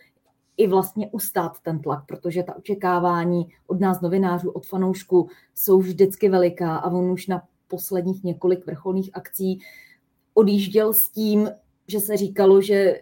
i 0.59 0.67
vlastně 0.67 1.09
ustát 1.11 1.59
ten 1.63 1.79
tlak, 1.79 2.05
protože 2.05 2.43
ta 2.43 2.55
očekávání 2.55 3.47
od 3.67 3.79
nás 3.79 4.01
novinářů, 4.01 4.51
od 4.51 4.65
fanoušků 4.65 5.29
jsou 5.55 5.79
vždycky 5.79 6.29
veliká 6.29 6.77
a 6.77 6.91
on 6.91 7.11
už 7.11 7.27
na 7.27 7.41
posledních 7.67 8.23
několik 8.23 8.65
vrcholných 8.65 9.09
akcí 9.13 9.59
odjížděl 10.33 10.93
s 10.93 11.09
tím, 11.09 11.49
že 11.87 11.99
se 11.99 12.17
říkalo, 12.17 12.61
že 12.61 13.01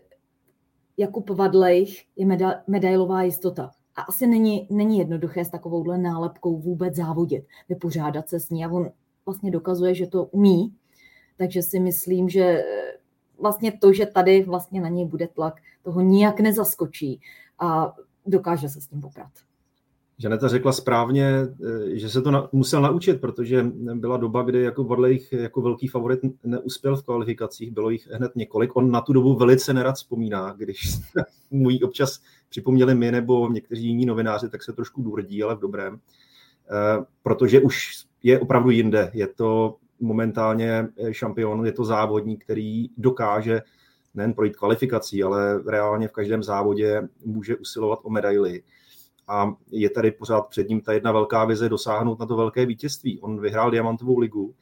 Jakub 0.97 1.29
Vadlejch 1.29 1.89
je 2.15 2.25
meda- 2.25 2.61
medailová 2.67 3.23
jistota. 3.23 3.71
A 3.95 4.01
asi 4.01 4.27
není, 4.27 4.67
není 4.71 4.97
jednoduché 4.99 5.45
s 5.45 5.49
takovouhle 5.49 5.97
nálepkou 5.97 6.57
vůbec 6.57 6.95
závodit, 6.95 7.45
vypořádat 7.69 8.29
se 8.29 8.39
s 8.39 8.49
ní 8.49 8.65
a 8.65 8.71
on 8.71 8.91
vlastně 9.25 9.51
dokazuje, 9.51 9.95
že 9.95 10.07
to 10.07 10.23
umí. 10.25 10.75
Takže 11.37 11.61
si 11.61 11.79
myslím, 11.79 12.29
že 12.29 12.63
vlastně 13.39 13.71
to, 13.71 13.93
že 13.93 14.05
tady 14.05 14.43
vlastně 14.43 14.81
na 14.81 14.89
něj 14.89 15.05
bude 15.05 15.27
tlak, 15.27 15.53
toho 15.83 16.01
nijak 16.01 16.39
nezaskočí 16.39 17.21
a 17.59 17.95
dokáže 18.25 18.69
se 18.69 18.81
s 18.81 18.87
tím 18.87 19.01
poprat. 19.01 19.31
Žaneta 20.19 20.47
řekla 20.47 20.71
správně, 20.71 21.25
eh, 21.27 21.97
že 21.97 22.09
se 22.09 22.21
to 22.21 22.31
na, 22.31 22.49
musel 22.51 22.81
naučit, 22.81 23.21
protože 23.21 23.65
byla 23.93 24.17
doba, 24.17 24.43
kdy 24.43 24.61
jako 24.61 24.83
Varlejch 24.83 25.33
jako 25.33 25.61
velký 25.61 25.87
favorit 25.87 26.19
neuspěl 26.43 26.95
v 26.95 27.03
kvalifikacích, 27.03 27.71
bylo 27.71 27.89
jich 27.89 28.07
hned 28.07 28.31
několik. 28.35 28.75
On 28.75 28.91
na 28.91 29.01
tu 29.01 29.13
dobu 29.13 29.35
velice 29.35 29.73
nerad 29.73 29.95
vzpomíná, 29.95 30.53
když 30.57 30.97
mu 31.51 31.69
ji 31.69 31.81
občas 31.81 32.19
připomněli 32.49 32.95
my 32.95 33.11
nebo 33.11 33.49
někteří 33.49 33.87
jiní 33.87 34.05
novináři, 34.05 34.49
tak 34.49 34.63
se 34.63 34.73
trošku 34.73 35.03
důrdí, 35.03 35.43
ale 35.43 35.55
v 35.55 35.59
dobrém. 35.59 35.99
Eh, 36.69 37.05
protože 37.23 37.61
už 37.61 38.05
je 38.23 38.39
opravdu 38.39 38.69
jinde. 38.69 39.11
Je 39.13 39.27
to 39.27 39.75
momentálně 39.99 40.87
šampion, 41.11 41.65
je 41.65 41.71
to 41.71 41.85
závodník, 41.85 42.43
který 42.43 42.89
dokáže 42.97 43.61
nejen 44.17 44.33
projít 44.33 44.55
kvalifikací, 44.55 45.23
ale 45.23 45.63
reálně 45.67 46.07
v 46.07 46.11
každém 46.11 46.43
závodě 46.43 47.01
může 47.25 47.55
usilovat 47.55 47.99
o 48.03 48.09
medaily. 48.09 48.63
A 49.27 49.53
je 49.71 49.89
tady 49.89 50.11
pořád 50.11 50.41
před 50.41 50.69
ním 50.69 50.81
ta 50.81 50.93
jedna 50.93 51.11
velká 51.11 51.45
vize 51.45 51.69
dosáhnout 51.69 52.19
na 52.19 52.25
to 52.25 52.35
velké 52.35 52.65
vítězství. 52.65 53.19
On 53.19 53.41
vyhrál 53.41 53.71
Diamantovou 53.71 54.19
ligu, 54.19 54.55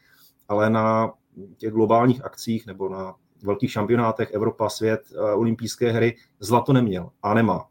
ale 0.48 0.70
na 0.70 1.14
těch 1.58 1.72
globálních 1.72 2.26
akcích 2.26 2.68
nebo 2.68 2.90
na 2.90 3.16
velkých 3.44 3.72
šampionátech 3.72 4.32
Evropa, 4.32 4.70
svět, 4.70 5.02
eh, 5.14 5.34
olympijské 5.34 5.92
hry 5.92 6.16
zlato 6.40 6.74
neměl 6.74 7.10
a 7.24 7.34
nemá. 7.34 7.66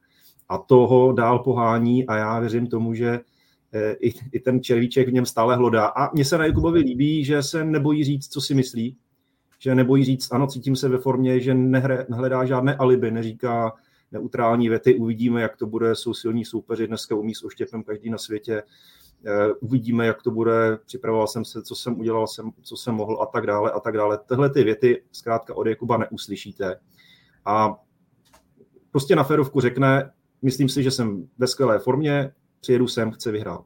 A 0.49 0.59
toho 0.59 1.12
dál 1.12 1.38
pohání 1.38 2.07
a 2.07 2.17
já 2.17 2.41
věřím 2.41 2.67
tomu, 2.67 2.95
že 2.95 3.21
eh, 3.73 3.93
i, 3.93 4.12
i 4.33 4.41
ten 4.41 4.62
červíček 4.62 5.09
v 5.09 5.12
něm 5.12 5.26
stále 5.26 5.57
hlodá. 5.57 5.87
A 5.87 6.14
mně 6.14 6.25
se 6.25 6.38
na 6.38 6.47
Jakubovi 6.47 6.81
líbí, 6.81 7.25
že 7.25 7.43
se 7.43 7.64
nebojí 7.64 8.05
říct, 8.05 8.29
co 8.29 8.41
si 8.41 8.55
myslí, 8.55 8.97
že 9.64 9.75
nebojí 9.75 10.04
říct, 10.04 10.33
ano, 10.33 10.47
cítím 10.47 10.76
se 10.76 10.88
ve 10.88 10.99
formě, 10.99 11.40
že 11.40 11.54
nehre, 11.54 12.06
nehledá 12.09 12.44
žádné 12.44 12.76
alibi, 12.76 13.11
neříká 13.11 13.73
neutrální 14.12 14.68
věty, 14.68 14.94
uvidíme, 14.94 15.42
jak 15.42 15.56
to 15.56 15.66
bude, 15.66 15.94
jsou 15.94 16.14
silní 16.14 16.44
soupeři, 16.44 16.87
dneska 16.87 17.14
umí 17.14 17.35
s 17.35 17.44
oštěpem 17.44 17.83
každý 17.83 18.11
na 18.11 18.18
světě, 18.18 18.62
eh, 19.26 19.52
uvidíme, 19.61 20.06
jak 20.06 20.23
to 20.23 20.30
bude, 20.30 20.78
připravoval 20.87 21.26
jsem 21.26 21.44
se, 21.44 21.62
co 21.62 21.75
jsem 21.75 22.00
udělal, 22.00 22.26
jsem, 22.26 22.50
co 22.62 22.76
jsem 22.76 22.94
mohl 22.94 23.23
a 23.23 23.26
tak 23.26 23.47
dále 23.47 23.71
a 23.71 23.80
tak 23.80 23.97
dále. 23.97 24.18
Tyhle 24.28 24.50
ty 24.50 24.64
věty 24.64 25.02
zkrátka 25.12 25.56
od 25.56 25.66
Jakuba 25.66 25.97
neuslyšíte. 25.97 26.80
A 27.44 27.76
prostě 28.90 29.16
na 29.16 29.25
férovku 29.25 29.61
řekne, 29.61 30.11
myslím 30.42 30.68
si, 30.68 30.83
že 30.83 30.90
jsem 30.90 31.28
ve 31.38 31.47
skvělé 31.47 31.78
formě, 31.78 32.33
přijedu 32.61 32.88
sem, 32.88 33.11
chci 33.11 33.30
vyhrát. 33.30 33.61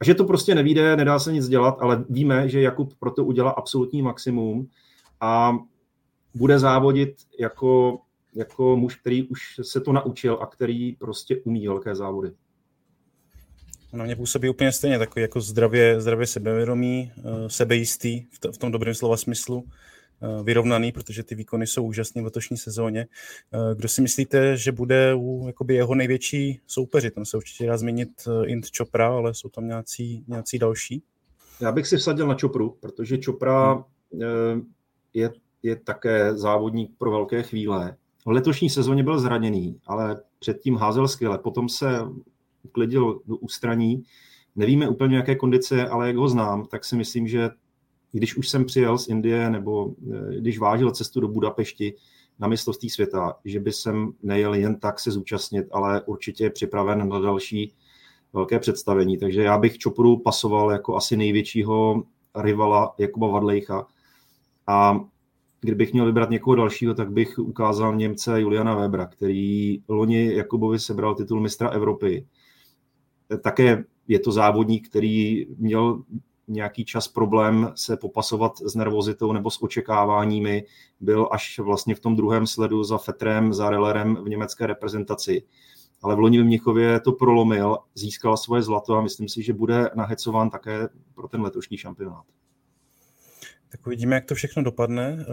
A 0.00 0.04
že 0.04 0.14
to 0.14 0.24
prostě 0.24 0.54
nevíde, 0.54 0.96
nedá 0.96 1.18
se 1.18 1.32
nic 1.32 1.48
dělat, 1.48 1.76
ale 1.80 2.04
víme, 2.08 2.48
že 2.48 2.60
Jakub 2.60 2.94
proto 2.98 3.24
udělá 3.24 3.50
absolutní 3.50 4.02
maximum 4.02 4.68
a 5.20 5.58
bude 6.34 6.58
závodit 6.58 7.16
jako, 7.40 8.00
jako 8.34 8.76
muž, 8.76 8.96
který 8.96 9.28
už 9.28 9.40
se 9.62 9.80
to 9.80 9.92
naučil 9.92 10.38
a 10.40 10.46
který 10.46 10.92
prostě 10.92 11.36
umí 11.36 11.68
velké 11.68 11.94
závody. 11.94 12.32
Na 13.92 14.04
mě 14.04 14.16
působí 14.16 14.48
úplně 14.48 14.72
stejně 14.72 14.98
takový 14.98 15.22
jako 15.22 15.40
zdravě, 15.40 16.00
zdravě 16.00 16.26
sebevědomý, 16.26 17.12
eh, 17.18 17.22
sebejistý 17.50 18.24
v 18.54 18.58
tom 18.58 18.72
dobrém 18.72 18.94
slova 18.94 19.16
smyslu, 19.16 19.64
eh, 19.66 20.42
vyrovnaný, 20.42 20.92
protože 20.92 21.22
ty 21.22 21.34
výkony 21.34 21.66
jsou 21.66 21.84
úžasné 21.84 22.22
v 22.22 22.24
letošní 22.24 22.56
sezóně. 22.56 23.06
Eh, 23.52 23.74
kdo 23.74 23.88
si 23.88 24.02
myslíte, 24.02 24.56
že 24.56 24.72
bude 24.72 25.14
u 25.14 25.44
jakoby 25.46 25.74
jeho 25.74 25.94
největší 25.94 26.60
soupeři? 26.66 27.10
Tam 27.10 27.24
se 27.24 27.36
určitě 27.36 27.66
dá 27.66 27.76
zmínit 27.76 28.08
Int 28.44 28.66
Chopra, 28.76 29.08
ale 29.08 29.34
jsou 29.34 29.48
tam 29.48 29.66
nějací, 29.66 30.24
nějací 30.28 30.58
další? 30.58 31.02
Já 31.60 31.72
bych 31.72 31.86
si 31.86 31.96
vsadil 31.96 32.26
na 32.26 32.36
Chopru, 32.40 32.76
protože 32.80 33.18
Chopra 33.24 33.74
hmm 33.74 33.84
je, 35.14 35.30
je 35.62 35.76
také 35.76 36.36
závodník 36.36 36.90
pro 36.98 37.10
velké 37.10 37.42
chvíle. 37.42 37.96
V 38.26 38.30
letošní 38.30 38.70
sezóně 38.70 39.02
byl 39.02 39.20
zraněný, 39.20 39.80
ale 39.86 40.22
předtím 40.38 40.76
házel 40.76 41.08
skvěle. 41.08 41.38
Potom 41.38 41.68
se 41.68 42.00
uklidil 42.62 43.20
do 43.26 43.36
ústraní. 43.36 44.02
Nevíme 44.56 44.88
úplně, 44.88 45.16
jaké 45.16 45.34
kondice, 45.34 45.88
ale 45.88 46.06
jak 46.06 46.16
ho 46.16 46.28
znám, 46.28 46.66
tak 46.66 46.84
si 46.84 46.96
myslím, 46.96 47.28
že 47.28 47.50
když 48.12 48.36
už 48.36 48.48
jsem 48.48 48.64
přijel 48.64 48.98
z 48.98 49.08
Indie 49.08 49.50
nebo 49.50 49.94
eh, 50.12 50.40
když 50.40 50.58
vážil 50.58 50.90
cestu 50.90 51.20
do 51.20 51.28
Budapešti 51.28 51.94
na 52.38 52.48
mistrovství 52.48 52.90
světa, 52.90 53.36
že 53.44 53.60
by 53.60 53.72
jsem 53.72 54.12
nejel 54.22 54.54
jen 54.54 54.80
tak 54.80 55.00
se 55.00 55.10
zúčastnit, 55.10 55.66
ale 55.72 56.02
určitě 56.02 56.44
je 56.44 56.50
připraven 56.50 57.08
na 57.08 57.20
další 57.20 57.72
velké 58.32 58.58
představení. 58.58 59.18
Takže 59.18 59.42
já 59.42 59.58
bych 59.58 59.78
Čopuru 59.78 60.18
pasoval 60.18 60.70
jako 60.70 60.96
asi 60.96 61.16
největšího 61.16 62.02
rivala 62.36 62.94
Jakuba 62.98 63.28
Vadlejcha, 63.28 63.86
a 64.68 65.00
kdybych 65.60 65.92
měl 65.92 66.06
vybrat 66.06 66.30
někoho 66.30 66.56
dalšího, 66.56 66.94
tak 66.94 67.12
bych 67.12 67.38
ukázal 67.38 67.96
Němce 67.96 68.40
Juliana 68.40 68.74
Webera, 68.74 69.06
který 69.06 69.82
loni 69.88 70.34
Jakubovi 70.34 70.78
sebral 70.78 71.14
titul 71.14 71.40
mistra 71.40 71.68
Evropy. 71.68 72.26
Také 73.42 73.84
je 74.08 74.18
to 74.18 74.32
závodník, 74.32 74.88
který 74.88 75.46
měl 75.56 76.02
nějaký 76.48 76.84
čas 76.84 77.08
problém 77.08 77.72
se 77.74 77.96
popasovat 77.96 78.52
s 78.58 78.74
nervozitou 78.74 79.32
nebo 79.32 79.50
s 79.50 79.62
očekáváními. 79.62 80.64
Byl 81.00 81.28
až 81.32 81.58
vlastně 81.58 81.94
v 81.94 82.00
tom 82.00 82.16
druhém 82.16 82.46
sledu 82.46 82.84
za 82.84 82.98
Fetrem, 82.98 83.54
za 83.54 83.70
Rellerem 83.70 84.16
v 84.24 84.28
německé 84.28 84.66
reprezentaci. 84.66 85.42
Ale 86.02 86.16
v 86.16 86.18
loni 86.18 86.42
v 86.42 86.44
Mnichově 86.44 87.00
to 87.00 87.12
prolomil, 87.12 87.78
získal 87.94 88.36
svoje 88.36 88.62
zlato 88.62 88.94
a 88.94 89.02
myslím 89.02 89.28
si, 89.28 89.42
že 89.42 89.52
bude 89.52 89.90
nahecován 89.94 90.50
také 90.50 90.88
pro 91.14 91.28
ten 91.28 91.42
letošní 91.42 91.76
šampionát. 91.76 92.24
Tak 93.68 93.86
uvidíme, 93.86 94.14
jak 94.14 94.24
to 94.24 94.34
všechno 94.34 94.62
dopadne. 94.62 95.26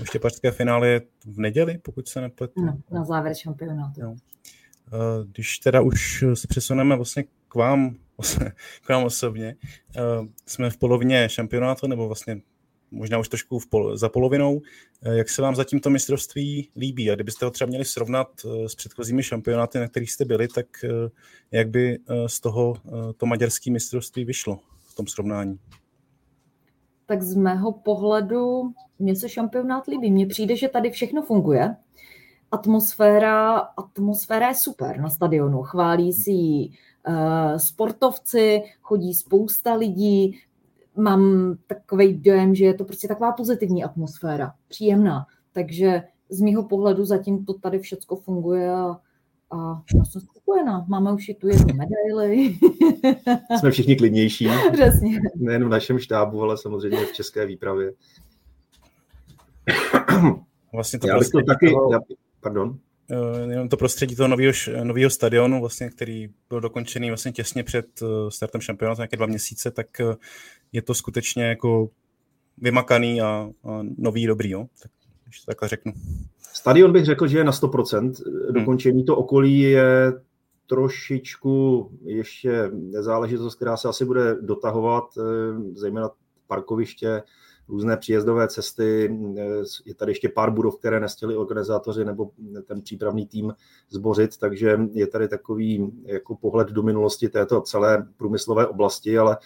Ještě 0.00 0.18
pařské 0.18 0.50
finále 0.50 0.88
je 0.88 1.00
v 1.26 1.38
neděli, 1.38 1.78
pokud 1.78 2.08
se 2.08 2.20
nepletu. 2.20 2.64
No, 2.64 2.78
na 2.90 3.04
závěr 3.04 3.34
šampionátu. 3.34 4.00
No. 4.02 4.16
Když 5.26 5.58
teda 5.58 5.80
už 5.80 6.24
se 6.34 6.48
přesuneme 6.48 6.96
vlastně 6.96 7.24
k 7.48 7.54
vám, 7.54 7.96
k 8.84 8.88
vám 8.88 9.04
osobně, 9.04 9.56
jsme 10.46 10.70
v 10.70 10.76
polovině 10.76 11.28
šampionátu, 11.28 11.86
nebo 11.86 12.06
vlastně 12.06 12.40
možná 12.90 13.18
už 13.18 13.28
trošku 13.28 13.58
v 13.58 13.66
pol, 13.66 13.96
za 13.96 14.08
polovinou. 14.08 14.60
Jak 15.02 15.28
se 15.28 15.42
vám 15.42 15.56
zatím 15.56 15.80
to 15.80 15.90
mistrovství 15.90 16.70
líbí? 16.76 17.10
A 17.10 17.14
kdybyste 17.14 17.44
ho 17.44 17.50
třeba 17.50 17.68
měli 17.68 17.84
srovnat 17.84 18.28
s 18.66 18.74
předchozími 18.74 19.22
šampionáty, 19.22 19.78
na 19.78 19.88
kterých 19.88 20.12
jste 20.12 20.24
byli, 20.24 20.48
tak 20.48 20.66
jak 21.50 21.68
by 21.68 21.98
z 22.26 22.40
toho 22.40 22.76
to 23.16 23.26
maďarské 23.26 23.70
mistrovství 23.70 24.24
vyšlo 24.24 24.58
v 24.82 24.94
tom 24.94 25.06
srovnání? 25.06 25.58
Tak 27.06 27.22
z 27.22 27.34
mého 27.36 27.72
pohledu 27.72 28.72
mě 28.98 29.16
se 29.16 29.28
šampionát 29.28 29.86
líbí. 29.86 30.10
Mně 30.10 30.26
přijde, 30.26 30.56
že 30.56 30.68
tady 30.68 30.90
všechno 30.90 31.22
funguje. 31.22 31.76
Atmosféra, 32.50 33.56
atmosféra 33.56 34.48
je 34.48 34.54
super 34.54 35.00
na 35.00 35.10
stadionu. 35.10 35.62
Chválí 35.62 36.12
si 36.12 36.30
ji 36.30 36.70
uh, 37.08 37.56
sportovci, 37.56 38.62
chodí 38.80 39.14
spousta 39.14 39.74
lidí. 39.74 40.38
Mám 40.96 41.54
takový 41.66 42.14
dojem, 42.14 42.54
že 42.54 42.64
je 42.64 42.74
to 42.74 42.84
prostě 42.84 43.08
taková 43.08 43.32
pozitivní 43.32 43.84
atmosféra, 43.84 44.54
příjemná. 44.68 45.26
Takže 45.52 46.02
z 46.28 46.40
mého 46.40 46.64
pohledu 46.64 47.04
zatím 47.04 47.44
to 47.44 47.54
tady 47.54 47.78
všechno 47.78 48.16
funguje 48.16 48.70
a 48.70 49.00
a 49.50 49.82
já 49.94 50.04
jsem 50.04 50.20
spokojená. 50.20 50.84
Máme 50.88 51.12
už 51.12 51.28
i 51.28 51.34
tu 51.34 51.48
jednu 51.48 51.74
medaili. 51.74 52.58
Jsme 53.58 53.70
všichni 53.70 53.96
klidnější. 53.96 54.48
Přesně. 54.72 55.20
Nejen 55.36 55.64
v 55.64 55.68
našem 55.68 55.98
štábu, 55.98 56.42
ale 56.42 56.58
samozřejmě 56.58 57.06
v 57.06 57.12
české 57.12 57.46
výpravě. 57.46 57.92
Vlastně 60.72 60.98
to 60.98 61.08
já 61.08 61.18
bych 61.18 61.28
to 61.28 61.42
taky... 61.42 61.70
Toho, 61.70 61.92
já, 61.92 61.98
pardon. 62.40 62.78
Eh, 63.10 63.50
jenom 63.50 63.68
to 63.68 63.76
prostředí 63.76 64.16
toho 64.16 64.28
nového, 64.28 64.52
nového 64.82 65.10
stadionu, 65.10 65.60
vlastně, 65.60 65.90
který 65.90 66.28
byl 66.48 66.60
dokončený 66.60 67.10
vlastně 67.10 67.32
těsně 67.32 67.64
před 67.64 67.86
eh, 68.02 68.30
startem 68.30 68.60
šampionátu, 68.60 69.00
nějaké 69.00 69.16
dva 69.16 69.26
měsíce, 69.26 69.70
tak 69.70 70.00
eh, 70.00 70.14
je 70.72 70.82
to 70.82 70.94
skutečně 70.94 71.44
jako 71.44 71.88
vymakaný 72.58 73.20
a, 73.20 73.26
a 73.64 73.82
nový, 73.98 74.26
dobrý, 74.26 74.50
jo? 74.50 74.66
Tak, 74.82 74.90
když 75.26 75.40
to 75.40 75.46
takhle 75.46 75.68
řeknu. 75.68 75.92
Stadion 76.52 76.92
bych 76.92 77.04
řekl, 77.04 77.26
že 77.26 77.38
je 77.38 77.44
na 77.44 77.52
100%. 77.52 78.12
Dokončení 78.50 79.04
to 79.04 79.16
okolí 79.16 79.60
je 79.60 80.12
trošičku 80.66 81.90
ještě 82.04 82.70
záležitost, 83.00 83.54
která 83.54 83.76
se 83.76 83.88
asi 83.88 84.04
bude 84.04 84.36
dotahovat, 84.40 85.04
eh, 85.18 85.22
zejména 85.74 86.10
parkoviště, 86.46 87.22
různé 87.68 87.96
příjezdové 87.96 88.48
cesty. 88.48 89.18
Eh, 89.38 89.42
je 89.84 89.94
tady 89.94 90.10
ještě 90.10 90.28
pár 90.28 90.50
budov, 90.50 90.78
které 90.78 91.00
nestěli 91.00 91.36
organizátoři 91.36 92.04
nebo 92.04 92.30
ten 92.64 92.82
přípravný 92.82 93.26
tým 93.26 93.54
zbořit, 93.90 94.38
takže 94.38 94.78
je 94.92 95.06
tady 95.06 95.28
takový 95.28 95.92
jako 96.04 96.36
pohled 96.36 96.68
do 96.68 96.82
minulosti 96.82 97.28
této 97.28 97.60
celé 97.60 98.06
průmyslové 98.16 98.66
oblasti, 98.66 99.18
ale 99.18 99.36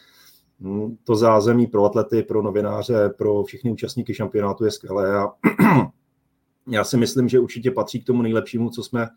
to 1.04 1.16
zázemí 1.16 1.66
pro 1.66 1.84
atlety, 1.84 2.22
pro 2.22 2.42
novináře, 2.42 3.08
pro 3.08 3.44
všechny 3.44 3.70
účastníky 3.70 4.14
šampionátu 4.14 4.64
je 4.64 4.70
skvělé 4.70 5.18
a 5.18 5.26
já 6.70 6.84
si 6.84 6.96
myslím, 6.96 7.28
že 7.28 7.40
určitě 7.40 7.70
patří 7.70 8.00
k 8.00 8.06
tomu 8.06 8.22
nejlepšímu, 8.22 8.70
co 8.70 8.82
jsme 8.82 9.08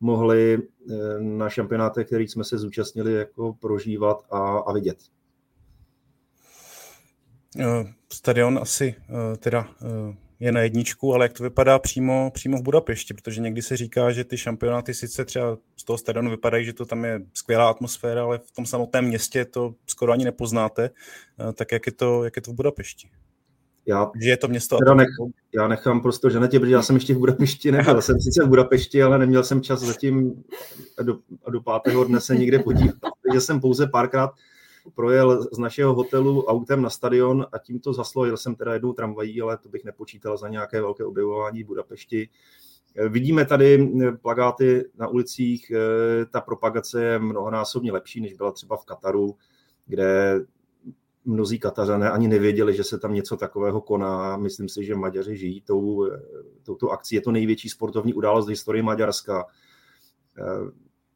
mohli 0.00 0.58
eh, 0.58 1.20
na 1.20 1.48
šampionátech, 1.48 2.06
který 2.06 2.28
jsme 2.28 2.44
se 2.44 2.58
zúčastnili, 2.58 3.14
jako 3.14 3.52
prožívat 3.52 4.24
a, 4.30 4.58
a 4.58 4.72
vidět. 4.72 4.98
Eh, 7.58 7.92
stadion 8.12 8.58
asi 8.58 8.94
eh, 9.08 9.36
teda 9.36 9.68
je 10.40 10.52
na 10.52 10.60
jedničku, 10.60 11.14
ale 11.14 11.24
jak 11.24 11.32
to 11.32 11.42
vypadá 11.42 11.78
přímo, 11.78 12.30
přímo 12.34 12.58
v 12.58 12.62
Budapešti, 12.62 13.14
protože 13.14 13.40
někdy 13.40 13.62
se 13.62 13.76
říká, 13.76 14.12
že 14.12 14.24
ty 14.24 14.38
šampionáty 14.38 14.94
sice 14.94 15.24
třeba 15.24 15.58
z 15.76 15.84
toho 15.84 15.98
stadionu 15.98 16.30
vypadají, 16.30 16.64
že 16.64 16.72
to 16.72 16.84
tam 16.84 17.04
je 17.04 17.20
skvělá 17.34 17.70
atmosféra, 17.70 18.22
ale 18.22 18.38
v 18.38 18.50
tom 18.50 18.66
samotném 18.66 19.04
městě 19.04 19.44
to 19.44 19.74
skoro 19.86 20.12
ani 20.12 20.24
nepoznáte. 20.24 20.90
Tak 21.54 21.72
jak 21.72 21.86
je 21.86 21.92
to, 21.92 22.24
jak 22.24 22.36
je 22.36 22.42
to 22.42 22.50
v 22.52 22.54
Budapešti? 22.54 23.08
Já, 23.88 24.10
že 24.22 24.30
je 24.30 24.36
to 24.36 24.48
město. 24.48 24.78
Teda 24.78 24.94
nech, 24.94 25.08
já 25.54 25.68
nechám 25.68 26.00
prostě 26.00 26.30
ženetě, 26.30 26.60
protože 26.60 26.72
já 26.72 26.82
jsem 26.82 26.96
ještě 26.96 27.14
v 27.14 27.18
Budapešti 27.18 27.72
nebyl. 27.72 28.02
Jsem 28.02 28.20
sice 28.20 28.44
v 28.44 28.48
Budapešti, 28.48 29.02
ale 29.02 29.18
neměl 29.18 29.44
jsem 29.44 29.62
čas 29.62 29.80
zatím 29.80 30.44
do, 31.02 31.18
do 31.50 31.60
pátého 31.60 32.04
dne 32.04 32.20
se 32.20 32.36
někde 32.36 32.58
podívat. 32.58 32.94
Takže 33.26 33.40
jsem 33.40 33.60
pouze 33.60 33.86
párkrát 33.86 34.30
projel 34.94 35.48
z 35.52 35.58
našeho 35.58 35.94
hotelu 35.94 36.44
autem 36.44 36.82
na 36.82 36.90
stadion 36.90 37.46
a 37.52 37.58
tím 37.58 37.80
to 37.80 37.92
zaslo. 37.92 38.24
Jel 38.24 38.36
jsem 38.36 38.54
teda 38.54 38.74
jednou 38.74 38.92
tramvají, 38.92 39.42
ale 39.42 39.58
to 39.58 39.68
bych 39.68 39.84
nepočítal 39.84 40.36
za 40.36 40.48
nějaké 40.48 40.80
velké 40.80 41.04
objevování 41.04 41.64
Budapešti. 41.64 42.28
Vidíme 43.08 43.44
tady 43.44 43.92
plagáty 44.22 44.90
na 44.98 45.08
ulicích, 45.08 45.72
ta 46.30 46.40
propagace 46.40 47.04
je 47.04 47.18
mnohonásobně 47.18 47.92
lepší, 47.92 48.20
než 48.20 48.32
byla 48.34 48.52
třeba 48.52 48.76
v 48.76 48.84
Kataru, 48.84 49.36
kde 49.86 50.40
mnozí 51.24 51.58
Katařané 51.58 52.10
ani 52.10 52.28
nevěděli, 52.28 52.74
že 52.74 52.84
se 52.84 52.98
tam 52.98 53.14
něco 53.14 53.36
takového 53.36 53.80
koná. 53.80 54.36
Myslím 54.36 54.68
si, 54.68 54.84
že 54.84 54.94
Maďaři 54.94 55.36
žijí 55.36 55.60
tou, 55.60 56.10
touto 56.62 56.90
akcí. 56.90 57.14
Je 57.14 57.20
to 57.20 57.32
největší 57.32 57.68
sportovní 57.68 58.14
událost 58.14 58.46
v 58.46 58.50
historii 58.50 58.82
Maďarska. 58.82 59.44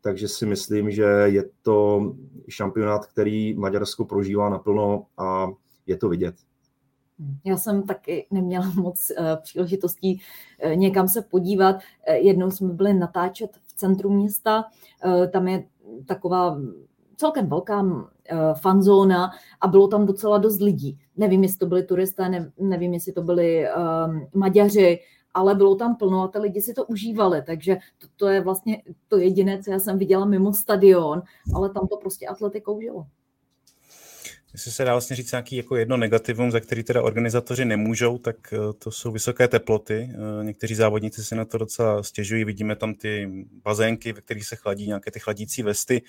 Eh, 0.00 0.10
takže 0.10 0.28
si 0.28 0.46
myslím, 0.46 0.90
že 0.90 1.04
je 1.04 1.44
to 1.62 2.00
šampionát, 2.48 3.06
který 3.06 3.54
Maďarsko 3.54 4.04
prožívá 4.04 4.48
naplno 4.48 5.06
a 5.18 5.48
je 5.86 5.96
to 5.96 6.08
vidět. 6.08 6.34
Já 7.44 7.56
jsem 7.56 7.82
taky 7.82 8.26
neměla 8.30 8.70
moc 8.76 9.10
uh, 9.10 9.26
příležitostí 9.42 10.20
uh, 10.64 10.76
někam 10.76 11.08
se 11.08 11.22
podívat. 11.22 11.76
Uh, 11.76 12.14
jednou 12.14 12.50
jsme 12.50 12.72
byli 12.72 12.94
natáčet 12.94 13.50
v 13.66 13.72
centru 13.72 14.10
města. 14.10 14.64
Tam 15.32 15.48
je 15.48 15.64
taková 16.06 16.60
celkem 17.16 17.46
velká 17.48 17.82
uh, 17.82 17.98
fanzóna 18.60 19.30
a 19.60 19.68
bylo 19.68 19.88
tam 19.88 20.06
docela 20.06 20.38
dost 20.38 20.60
lidí. 20.60 20.98
Nevím, 21.16 21.42
jestli 21.42 21.58
to 21.58 21.66
byli 21.66 21.82
turisté, 21.82 22.28
ne, 22.28 22.52
nevím, 22.58 22.94
jestli 22.94 23.12
to 23.12 23.22
byli 23.22 23.66
Maďaři, 24.34 24.98
ale 25.34 25.54
bylo 25.54 25.74
tam 25.74 25.96
plno 25.96 26.22
a 26.22 26.28
ty 26.28 26.38
lidi 26.38 26.60
si 26.60 26.74
to 26.74 26.84
užívali, 26.84 27.42
takže 27.42 27.76
to, 27.98 28.06
to 28.16 28.28
je 28.28 28.40
vlastně 28.40 28.82
to 29.08 29.18
jediné, 29.18 29.62
co 29.62 29.70
já 29.70 29.78
jsem 29.78 29.98
viděla 29.98 30.24
mimo 30.24 30.52
stadion, 30.52 31.22
ale 31.54 31.70
tam 31.70 31.88
to 31.88 31.96
prostě 31.96 32.26
atletikou 32.26 32.80
žilo. 32.80 33.06
Jestli 34.52 34.72
se 34.72 34.84
dá 34.84 34.92
vlastně 34.92 35.16
říct 35.16 35.32
nějaký 35.32 35.56
jako 35.56 35.76
jedno 35.76 35.96
negativum, 35.96 36.50
za 36.50 36.60
který 36.60 36.84
teda 36.84 37.02
organizatoři 37.02 37.64
nemůžou, 37.64 38.18
tak 38.18 38.36
eh, 38.52 38.72
to 38.78 38.90
jsou 38.90 39.12
vysoké 39.12 39.48
teploty. 39.48 40.10
Eh, 40.12 40.44
někteří 40.44 40.74
závodníci 40.74 41.24
si 41.24 41.34
na 41.34 41.44
to 41.44 41.58
docela 41.58 42.02
stěžují. 42.02 42.44
Vidíme 42.44 42.76
tam 42.76 42.94
ty 42.94 43.30
bazénky, 43.64 44.12
ve 44.12 44.20
kterých 44.20 44.46
se 44.46 44.56
chladí, 44.56 44.86
nějaké 44.86 45.10
ty 45.10 45.20
chladící 45.20 45.62
vesty. 45.62 46.02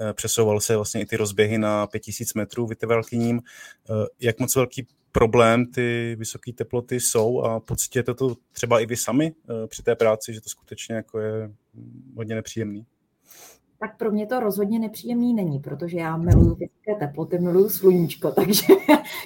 Eh, 0.00 0.12
přesouval 0.12 0.60
se 0.60 0.76
vlastně 0.76 1.00
i 1.00 1.06
ty 1.06 1.16
rozběhy 1.16 1.58
na 1.58 1.86
5000 1.86 2.34
metrů 2.34 2.66
vytrvalkyním. 2.66 3.40
Jak 4.20 4.38
moc 4.38 4.56
velký 4.56 4.86
problém 5.12 5.66
ty 5.66 6.16
vysoké 6.18 6.52
teploty 6.52 7.00
jsou 7.00 7.42
a 7.42 7.60
pocítíte 7.60 8.14
to 8.14 8.36
třeba 8.52 8.80
i 8.80 8.86
vy 8.86 8.96
sami 8.96 9.34
při 9.66 9.82
té 9.82 9.96
práci, 9.96 10.34
že 10.34 10.40
to 10.40 10.48
skutečně 10.48 10.94
jako 10.94 11.18
je 11.18 11.50
hodně 12.16 12.34
nepříjemný? 12.34 12.86
tak 13.78 13.96
pro 13.96 14.10
mě 14.10 14.26
to 14.26 14.40
rozhodně 14.40 14.78
nepříjemný 14.78 15.34
není, 15.34 15.58
protože 15.58 15.98
já 15.98 16.16
miluju 16.16 16.54
vysoké 16.54 17.06
teploty, 17.06 17.38
miluju 17.38 17.68
sluníčko, 17.68 18.30
takže 18.36 18.66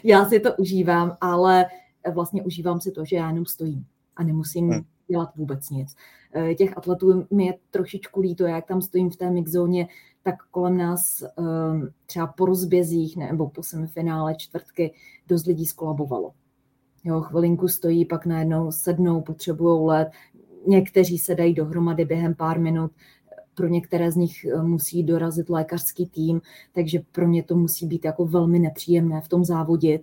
já 0.04 0.28
si 0.28 0.40
to 0.40 0.54
užívám, 0.54 1.16
ale 1.20 1.66
vlastně 2.14 2.42
užívám 2.42 2.80
si 2.80 2.92
to, 2.92 3.04
že 3.04 3.16
já 3.16 3.28
jenom 3.28 3.46
stojím 3.46 3.86
a 4.16 4.22
nemusím 4.22 4.70
hmm. 4.70 4.82
dělat 5.08 5.36
vůbec 5.36 5.70
nic. 5.70 5.96
Eh, 6.34 6.54
těch 6.54 6.76
atletů 6.76 7.26
mi 7.30 7.46
je 7.46 7.54
trošičku 7.70 8.20
líto, 8.20 8.44
jak 8.44 8.66
tam 8.66 8.82
stojím 8.82 9.10
v 9.10 9.16
té 9.16 9.30
mixzóně, 9.30 9.88
tak 10.22 10.34
kolem 10.50 10.76
nás 10.76 11.22
ehm, 11.22 11.88
třeba 12.06 12.26
po 12.26 12.46
rozbězích 12.46 13.16
nebo 13.16 13.50
po 13.50 13.62
semifinále 13.62 14.34
čtvrtky 14.34 14.94
dost 15.28 15.46
lidí 15.46 15.66
skolabovalo. 15.66 16.32
Jo, 17.04 17.20
chvilinku 17.20 17.68
stojí, 17.68 18.04
pak 18.04 18.26
najednou 18.26 18.72
sednou, 18.72 19.20
potřebují 19.20 19.86
let, 19.86 20.08
někteří 20.66 21.18
se 21.18 21.34
dají 21.34 21.54
dohromady 21.54 22.04
během 22.04 22.34
pár 22.34 22.60
minut, 22.60 22.92
pro 23.54 23.68
některé 23.68 24.12
z 24.12 24.16
nich 24.16 24.44
eh, 24.44 24.62
musí 24.62 25.02
dorazit 25.02 25.50
lékařský 25.50 26.06
tým, 26.06 26.40
takže 26.72 27.00
pro 27.12 27.28
mě 27.28 27.42
to 27.42 27.56
musí 27.56 27.86
být 27.86 28.04
jako 28.04 28.26
velmi 28.26 28.58
nepříjemné 28.58 29.20
v 29.20 29.28
tom 29.28 29.44
závodit. 29.44 30.02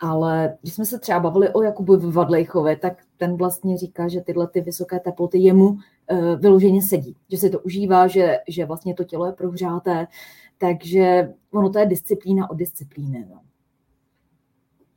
Ale 0.00 0.58
když 0.62 0.74
jsme 0.74 0.84
se 0.84 0.98
třeba 0.98 1.20
bavili 1.20 1.52
o 1.52 1.62
Jakubu 1.62 2.10
Vadlejchovi, 2.10 2.76
tak 2.76 3.02
ten 3.16 3.36
vlastně 3.36 3.78
říká, 3.78 4.08
že 4.08 4.20
tyhle 4.20 4.48
ty 4.48 4.60
vysoké 4.60 5.00
teploty 5.00 5.38
jemu 5.38 5.76
vyloženě 6.40 6.82
sedí, 6.82 7.16
že 7.30 7.36
se 7.36 7.50
to 7.50 7.60
užívá, 7.60 8.06
že, 8.06 8.38
že 8.48 8.64
vlastně 8.64 8.94
to 8.94 9.04
tělo 9.04 9.26
je 9.26 9.32
prohřáté, 9.32 10.06
takže 10.58 11.28
ono 11.50 11.70
to 11.70 11.78
je 11.78 11.86
disciplína 11.86 12.50
od 12.50 12.54
disciplíny. 12.54 13.26
No. 13.30 13.40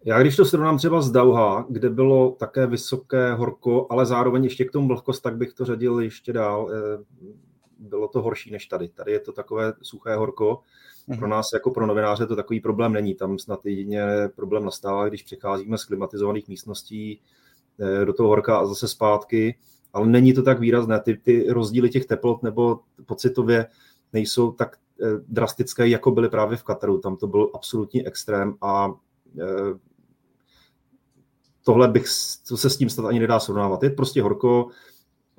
Já 0.05 0.21
když 0.21 0.35
to 0.35 0.45
srovnám 0.45 0.77
třeba 0.77 1.01
z 1.01 1.11
Dauha, 1.11 1.65
kde 1.69 1.89
bylo 1.89 2.31
také 2.31 2.67
vysoké 2.67 3.33
horko, 3.33 3.87
ale 3.89 4.05
zároveň 4.05 4.43
ještě 4.43 4.65
k 4.65 4.71
tomu 4.71 4.87
vlhkost, 4.87 5.23
tak 5.23 5.37
bych 5.37 5.53
to 5.53 5.65
řadil 5.65 5.99
ještě 5.99 6.33
dál. 6.33 6.71
Eh, 6.71 7.03
bylo 7.79 8.07
to 8.07 8.21
horší 8.21 8.51
než 8.51 8.65
tady. 8.65 8.89
Tady 8.89 9.11
je 9.11 9.19
to 9.19 9.31
takové 9.31 9.73
suché 9.81 10.15
horko. 10.15 10.59
Pro 11.05 11.15
mhm. 11.15 11.29
nás 11.29 11.49
jako 11.53 11.71
pro 11.71 11.87
novináře 11.87 12.27
to 12.27 12.35
takový 12.35 12.59
problém 12.59 12.93
není. 12.93 13.15
Tam 13.15 13.39
snad 13.39 13.65
jedině 13.65 14.03
problém 14.35 14.65
nastává, 14.65 15.09
když 15.09 15.23
přecházíme 15.23 15.77
z 15.77 15.85
klimatizovaných 15.85 16.47
místností 16.47 17.21
eh, 17.79 18.05
do 18.05 18.13
toho 18.13 18.29
horka 18.29 18.57
a 18.57 18.65
zase 18.65 18.87
zpátky. 18.87 19.55
Ale 19.93 20.07
není 20.07 20.33
to 20.33 20.43
tak 20.43 20.59
výrazné. 20.59 20.99
Ty, 20.99 21.17
ty 21.17 21.45
rozdíly 21.49 21.89
těch 21.89 22.05
teplot 22.05 22.43
nebo 22.43 22.79
pocitově 23.05 23.67
nejsou 24.13 24.51
tak 24.51 24.77
eh, 25.01 25.05
drastické, 25.27 25.87
jako 25.87 26.11
byly 26.11 26.29
právě 26.29 26.57
v 26.57 26.63
Kataru. 26.63 26.97
Tam 26.97 27.17
to 27.17 27.27
byl 27.27 27.51
absolutní 27.53 28.07
extrém 28.07 28.55
a 28.61 28.93
tohle 31.63 31.87
bych, 31.87 32.05
to 32.47 32.57
se 32.57 32.69
s 32.69 32.77
tím 32.77 32.89
snad 32.89 33.05
ani 33.05 33.19
nedá 33.19 33.39
srovnávat. 33.39 33.83
Je 33.83 33.89
prostě 33.89 34.21
horko, 34.21 34.67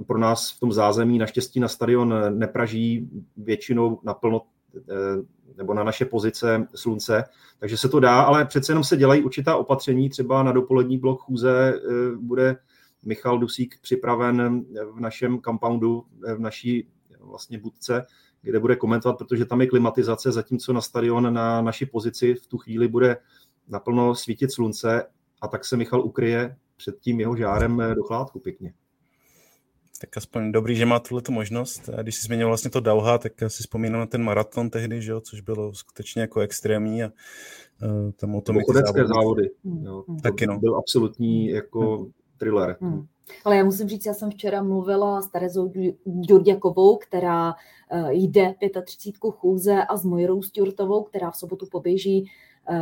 pro 0.07 0.19
nás 0.19 0.53
v 0.53 0.61
tom 0.61 0.73
zázemí 0.73 1.19
naštěstí 1.19 1.61
na 1.61 1.69
stadion 1.69 2.15
nepraží 2.39 3.11
většinou 3.37 4.01
naplno 4.03 4.43
eh, 4.77 5.53
nebo 5.57 5.75
na 5.75 5.85
naše 5.85 6.05
pozice 6.05 6.67
slunce, 6.75 7.25
takže 7.59 7.77
se 7.77 7.89
to 7.89 8.01
dá, 8.01 8.23
ale 8.23 8.45
přece 8.45 8.73
jenom 8.73 8.85
se 8.85 8.97
dělají 8.97 9.23
určitá 9.23 9.57
opatření, 9.57 10.09
třeba 10.09 10.43
na 10.43 10.53
dopolední 10.53 10.99
blok 10.99 11.21
chůze 11.21 11.75
eh, 11.75 12.17
bude 12.17 12.57
Michal 13.05 13.39
Dusík 13.39 13.79
připraven 13.81 14.65
v 14.93 15.01
našem 15.01 15.41
compoundu, 15.41 16.05
v 16.37 16.41
naší 16.41 16.89
vlastně 17.21 17.59
budce, 17.59 18.07
kde 18.43 18.61
bude 18.61 18.77
komentovat, 18.77 19.19
protože 19.19 19.45
tam 19.45 19.61
je 19.61 19.67
klimatizace, 19.67 20.33
zatímco 20.33 20.73
na 20.73 20.81
stadion 20.81 21.35
na 21.35 21.63
naší 21.63 21.87
pozici 21.87 22.35
v 22.35 22.47
tu 22.47 22.59
chvíli 22.59 22.89
bude 22.89 23.17
naplno 23.69 24.15
svítit 24.15 24.53
slunce 24.53 25.07
a 25.41 25.49
tak 25.49 25.65
se 25.65 25.77
Michal 25.77 26.01
ukryje 26.01 26.57
před 26.77 27.01
tím 27.01 27.21
jeho 27.21 27.37
žárem 27.37 27.81
eh, 27.81 27.95
do 27.95 28.03
chládku 28.03 28.39
pěkně. 28.39 28.75
Tak 30.01 30.17
aspoň 30.17 30.53
dobrý, 30.53 30.77
že 30.77 30.87
má 30.87 30.99
tuhle 30.99 31.23
možnost. 31.31 31.89
A 31.89 32.03
když 32.03 32.15
jsi 32.15 32.27
změnil 32.27 32.47
vlastně 32.47 32.71
to 32.71 32.81
Dauha, 32.81 33.19
tak 33.19 33.33
si 33.49 33.63
vzpomínám 33.63 34.01
na 34.01 34.07
ten 34.07 34.23
maraton 34.23 34.71
tehdy, 34.71 35.03
že 35.03 35.13
jo, 35.13 35.21
což 35.21 35.41
bylo 35.41 35.75
skutečně 35.75 36.23
jako 36.23 36.41
extrémní 36.41 37.03
a 37.03 37.13
uh, 37.83 38.11
tam 38.13 38.35
o 38.35 38.41
tom... 38.41 38.61
Chodecké 38.67 39.07
závody. 39.07 39.51
Hmm. 39.65 39.85
Jo. 39.85 40.05
Taky 40.23 40.47
no. 40.47 40.59
Byl 40.59 40.77
absolutní 40.77 41.49
jako. 41.49 42.07
Thriller. 42.43 42.77
Hmm. 42.81 43.07
Ale 43.45 43.57
já 43.57 43.65
musím 43.65 43.89
říct, 43.89 44.07
já 44.07 44.15
jsem 44.15 44.31
včera 44.31 44.63
mluvila 44.63 45.23
s 45.23 45.29
Terezou 45.29 45.73
Ďurďakovou, 46.05 46.97
která 46.97 47.55
uh, 47.93 48.11
jde 48.11 48.55
35 48.85 49.33
chůze 49.33 49.85
a 49.85 49.97
s 49.97 50.05
Mojrou 50.05 50.43
Sturtovou, 50.43 51.03
která 51.03 51.31
v 51.31 51.37
sobotu 51.37 51.67
poběží 51.73 52.31
uh, 52.69 52.77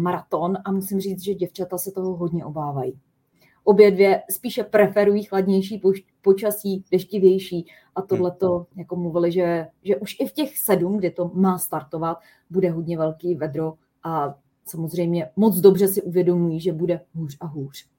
maraton 0.00 0.58
a 0.64 0.72
musím 0.72 1.00
říct, 1.00 1.22
že 1.22 1.34
děvčata 1.34 1.78
se 1.78 1.90
toho 1.92 2.16
hodně 2.16 2.44
obávají. 2.44 2.98
Obě 3.64 3.90
dvě 3.90 4.22
spíše 4.30 4.64
preferují 4.64 5.22
chladnější 5.22 5.82
počasí, 6.22 6.84
deštivější 6.90 7.66
a 7.94 8.02
tohle 8.02 8.30
to, 8.30 8.66
jako 8.76 8.96
mluvili, 8.96 9.32
že, 9.32 9.66
že 9.82 9.96
už 9.96 10.16
i 10.20 10.26
v 10.26 10.32
těch 10.32 10.58
sedm, 10.58 10.96
kde 10.96 11.10
to 11.10 11.30
má 11.34 11.58
startovat, 11.58 12.18
bude 12.50 12.70
hodně 12.70 12.98
velký 12.98 13.34
vedro 13.34 13.74
a 14.02 14.34
samozřejmě 14.66 15.30
moc 15.36 15.56
dobře 15.56 15.88
si 15.88 16.02
uvědomují, 16.02 16.60
že 16.60 16.72
bude 16.72 17.00
hůř 17.14 17.36
a 17.40 17.46
hůř. 17.46 17.93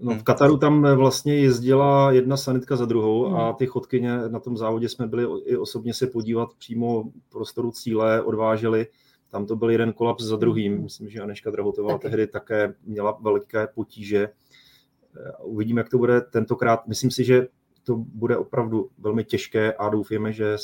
No, 0.00 0.14
v 0.14 0.22
Kataru 0.22 0.56
tam 0.56 0.96
vlastně 0.96 1.38
jezdila 1.38 2.12
jedna 2.12 2.36
sanitka 2.36 2.76
za 2.76 2.84
druhou 2.84 3.26
a 3.26 3.46
hmm. 3.46 3.54
ty 3.54 3.66
chodkyně 3.66 4.28
na 4.28 4.40
tom 4.40 4.56
závodě 4.56 4.88
jsme 4.88 5.06
byli 5.06 5.24
i 5.44 5.56
osobně 5.56 5.94
se 5.94 6.06
podívat 6.06 6.48
přímo 6.58 7.04
prostoru 7.28 7.70
cíle, 7.70 8.22
odváželi 8.22 8.86
tam 9.30 9.46
to 9.46 9.56
byl 9.56 9.70
jeden 9.70 9.92
kolaps 9.92 10.24
za 10.24 10.36
druhým. 10.36 10.72
Mhm. 10.72 10.82
Myslím, 10.82 11.08
že 11.08 11.20
Aneška 11.20 11.50
Drahotová 11.50 11.92
Taky. 11.92 12.02
tehdy 12.02 12.26
také 12.26 12.74
měla 12.84 13.18
velké 13.20 13.66
potíže. 13.66 14.28
Uvidíme, 15.42 15.80
jak 15.80 15.88
to 15.88 15.98
bude 15.98 16.20
tentokrát. 16.20 16.86
Myslím 16.86 17.10
si, 17.10 17.24
že 17.24 17.48
to 17.82 17.96
bude 17.96 18.36
opravdu 18.36 18.90
velmi 18.98 19.24
těžké 19.24 19.72
a 19.72 19.88
doufujeme, 19.88 20.32
že 20.32 20.56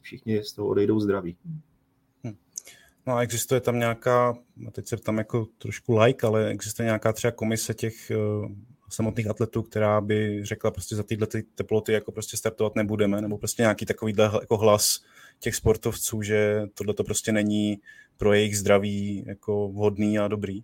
všichni 0.00 0.44
z 0.44 0.52
toho 0.52 0.68
odejdou 0.68 1.00
zdraví. 1.00 1.36
No 3.06 3.14
a 3.14 3.22
existuje 3.22 3.60
tam 3.60 3.78
nějaká, 3.78 4.34
teď 4.72 4.88
se 4.88 4.96
tam 4.96 5.18
jako 5.18 5.46
trošku 5.58 5.98
like, 5.98 6.26
ale 6.26 6.48
existuje 6.48 6.86
nějaká 6.86 7.12
třeba 7.12 7.30
komise 7.30 7.74
těch 7.74 7.94
uh, 8.10 8.50
samotných 8.96 9.26
atletů, 9.26 9.62
která 9.62 10.00
by 10.00 10.40
řekla 10.44 10.70
prostě 10.70 10.96
za 10.96 11.02
tyhle 11.02 11.26
ty 11.26 11.42
teploty 11.54 11.92
jako 11.92 12.12
prostě 12.12 12.36
startovat 12.36 12.76
nebudeme, 12.76 13.20
nebo 13.20 13.38
prostě 13.38 13.62
nějaký 13.62 13.86
takový 13.86 14.14
jako 14.18 14.56
hlas 14.56 15.00
těch 15.38 15.54
sportovců, 15.54 16.22
že 16.22 16.66
tohle 16.74 16.94
to 16.94 17.04
prostě 17.04 17.32
není 17.32 17.80
pro 18.16 18.32
jejich 18.32 18.58
zdraví 18.58 19.24
jako 19.26 19.68
vhodný 19.68 20.18
a 20.18 20.28
dobrý? 20.28 20.62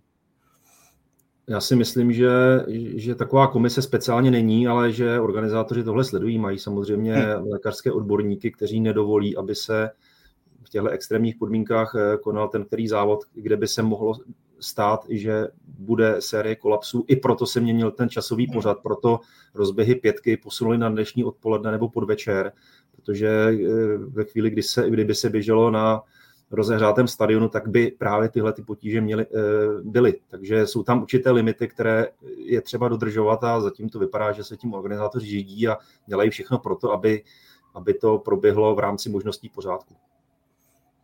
Já 1.47 1.61
si 1.61 1.75
myslím, 1.75 2.13
že, 2.13 2.29
že 2.95 3.15
taková 3.15 3.47
komise 3.47 3.81
speciálně 3.81 4.31
není, 4.31 4.67
ale 4.67 4.91
že 4.91 5.19
organizátoři 5.19 5.83
tohle 5.83 6.03
sledují. 6.03 6.39
Mají 6.39 6.59
samozřejmě 6.59 7.15
hmm. 7.15 7.47
lékařské 7.47 7.91
odborníky, 7.91 8.51
kteří 8.51 8.81
nedovolí, 8.81 9.37
aby 9.37 9.55
se 9.55 9.89
v 10.63 10.69
těchto 10.69 10.89
extrémních 10.89 11.35
podmínkách 11.35 11.95
eh, 11.95 12.17
konal 12.17 12.47
ten 12.47 12.65
který 12.65 12.87
závod, 12.87 13.19
kde 13.33 13.57
by 13.57 13.67
se 13.67 13.83
mohlo 13.83 14.13
stát, 14.63 15.05
že 15.09 15.47
bude 15.79 16.15
série 16.19 16.55
kolapsů. 16.55 17.05
I 17.07 17.15
proto 17.15 17.45
se 17.45 17.59
měnil 17.59 17.91
ten 17.91 18.09
časový 18.09 18.45
hmm. 18.45 18.53
pořad, 18.53 18.77
proto 18.83 19.19
rozběhy 19.53 19.95
pětky 19.95 20.37
posunuli 20.37 20.77
na 20.77 20.89
dnešní 20.89 21.23
odpoledne 21.23 21.71
nebo 21.71 21.89
podvečer, 21.89 22.51
protože 22.91 23.27
eh, 23.27 23.97
ve 23.97 24.23
chvíli, 24.23 24.49
kdy 24.49 24.63
se, 24.63 24.89
kdyby 24.89 25.15
se 25.15 25.29
běželo 25.29 25.71
na 25.71 26.01
rozehřátém 26.51 27.07
stadionu, 27.07 27.49
tak 27.49 27.67
by 27.67 27.91
právě 27.97 28.29
tyhle 28.29 28.53
ty 28.53 28.61
potíže 28.61 29.01
měly, 29.01 29.25
eh, 29.25 29.27
byly. 29.83 30.19
Takže 30.27 30.67
jsou 30.67 30.83
tam 30.83 31.01
určité 31.01 31.31
limity, 31.31 31.67
které 31.67 32.07
je 32.37 32.61
třeba 32.61 32.87
dodržovat 32.87 33.43
a 33.43 33.61
zatím 33.61 33.89
to 33.89 33.99
vypadá, 33.99 34.31
že 34.31 34.43
se 34.43 34.57
tím 34.57 34.73
organizátoři 34.73 35.25
řídí 35.25 35.67
a 35.67 35.77
dělají 36.05 36.29
všechno 36.29 36.59
pro 36.59 36.75
to, 36.75 36.91
aby, 36.91 37.23
aby 37.73 37.93
to 37.93 38.17
proběhlo 38.17 38.75
v 38.75 38.79
rámci 38.79 39.09
možností 39.09 39.49
pořádku. 39.49 39.95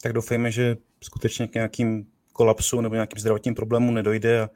Tak 0.04 0.14
doufejme, 0.14 0.52
že 0.52 0.78
skutečně 1.02 1.48
k 1.48 1.54
nějakým 1.54 2.08
kolapsu 2.40 2.82
nebo 2.82 2.96
nějakým 2.96 3.20
zdravotním 3.20 3.56
problémům 3.56 3.94
nedojde 3.94 4.42
a 4.42 4.50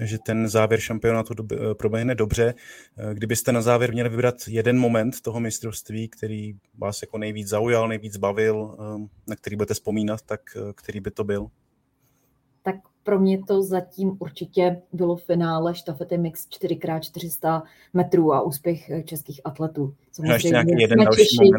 že 0.00 0.18
ten 0.18 0.48
závěr 0.48 0.80
šampionátu 0.80 1.34
do, 1.34 1.74
proběhne 1.74 2.14
dobře. 2.14 2.54
Kdybyste 3.12 3.52
na 3.52 3.62
závěr 3.62 3.92
měli 3.92 4.08
vybrat 4.08 4.34
jeden 4.48 4.78
moment 4.78 5.20
toho 5.20 5.40
mistrovství, 5.40 6.08
který 6.08 6.54
vás 6.78 7.02
jako 7.02 7.18
nejvíc 7.18 7.48
zaujal, 7.48 7.88
nejvíc 7.88 8.16
bavil, 8.16 8.76
na 9.26 9.36
který 9.36 9.56
budete 9.56 9.74
vzpomínat, 9.74 10.22
tak 10.22 10.40
který 10.74 11.00
by 11.00 11.10
to 11.10 11.24
byl? 11.24 11.46
Tak 12.62 12.76
pro 13.08 13.20
mě 13.20 13.38
to 13.44 13.62
zatím 13.62 14.16
určitě 14.18 14.82
bylo 14.92 15.16
finále 15.16 15.74
štafety 15.74 16.18
mix 16.18 16.48
4x400 16.48 17.62
metrů 17.94 18.32
a 18.32 18.40
úspěch 18.40 18.90
eh, 18.90 19.02
českých 19.02 19.40
atletů. 19.44 19.94
Samozřejmě 20.12 20.32
ještě 20.34 20.48
nějaký 20.48 20.70
jeden 20.78 20.98
další 20.98 21.50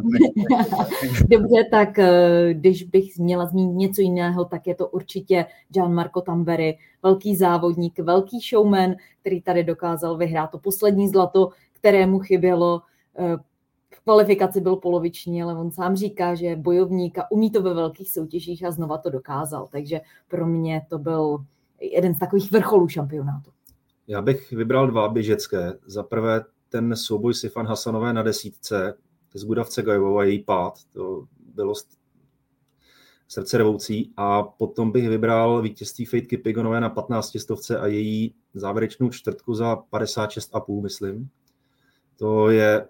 Dobře, 1.30 1.64
tak 1.72 2.00
eh, 2.00 2.54
když 2.54 2.84
bych 2.84 3.18
měla 3.18 3.46
zmínit 3.46 3.76
něco 3.76 4.02
jiného, 4.02 4.46
tak 4.46 4.68
je 4.68 4.76
to 4.76 4.88
určitě 4.88 5.46
Gianmarco 5.70 6.22
Tamberi, 6.22 6.78
velký 7.04 7.36
závodník, 7.36 8.00
velký 8.00 8.40
showman, 8.40 8.96
který 9.22 9.42
tady 9.42 9.64
dokázal 9.64 10.18
vyhrát 10.18 10.52
to 10.52 10.58
poslední 10.58 11.10
zlato, 11.10 11.50
kterému 11.74 12.20
chybělo 12.20 12.82
eh, 13.18 13.38
v 13.38 13.49
kvalifikaci 14.10 14.62
byl 14.62 14.76
poloviční, 14.76 15.44
ale 15.44 15.56
on 15.56 15.72
sám 15.72 15.96
říká, 15.96 16.36
že 16.36 16.56
bojovník 16.56 17.18
a 17.18 17.32
umí 17.32 17.52
to 17.52 17.62
ve 17.62 17.74
velkých 17.74 18.12
soutěžích 18.12 18.66
a 18.66 18.72
znova 18.72 18.98
to 18.98 19.10
dokázal. 19.10 19.68
Takže 19.72 20.02
pro 20.28 20.48
mě 20.48 20.82
to 20.90 21.00
byl 21.00 21.46
jeden 21.82 22.16
z 22.16 22.20
takových 22.20 22.52
vrcholů 22.52 22.88
šampionátu. 22.88 23.52
Já 24.08 24.22
bych 24.22 24.52
vybral 24.52 24.88
dva 24.88 25.10
běžecké. 25.10 25.74
Za 25.86 26.04
prvé 26.04 26.44
ten 26.70 26.96
souboj 26.96 27.34
Sifan 27.34 27.66
Hasanové 27.66 28.14
na 28.14 28.24
desítce 28.24 28.94
z 29.34 29.46
Gudavce 29.46 29.82
Gajovou 29.82 30.20
a 30.20 30.24
její 30.24 30.44
pád. 30.44 30.74
To 30.94 31.26
bylo 31.56 31.74
srdce 33.28 33.58
revoucí. 33.58 34.14
A 34.18 34.44
potom 34.44 34.92
bych 34.92 35.10
vybral 35.10 35.62
vítězství 35.62 36.06
Fejtky 36.06 36.38
Pigonové 36.38 36.82
na 36.82 36.90
15 36.90 37.40
stovce 37.40 37.80
a 37.80 37.88
její 37.88 38.36
závěrečnou 38.54 39.10
čtvrtku 39.10 39.54
za 39.54 39.76
56,5, 39.76 40.82
myslím. 40.82 41.30
To 42.18 42.50
je 42.50 42.88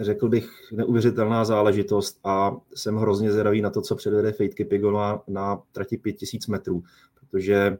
řekl 0.00 0.28
bych, 0.28 0.50
neuvěřitelná 0.72 1.44
záležitost 1.44 2.20
a 2.24 2.56
jsem 2.74 2.96
hrozně 2.96 3.32
zvědavý 3.32 3.62
na 3.62 3.70
to, 3.70 3.82
co 3.82 3.96
předvede 3.96 4.32
Fate 4.32 4.48
Kipigona 4.48 5.22
na 5.28 5.62
trati 5.72 5.96
5000 5.96 6.46
metrů, 6.46 6.82
protože 7.20 7.78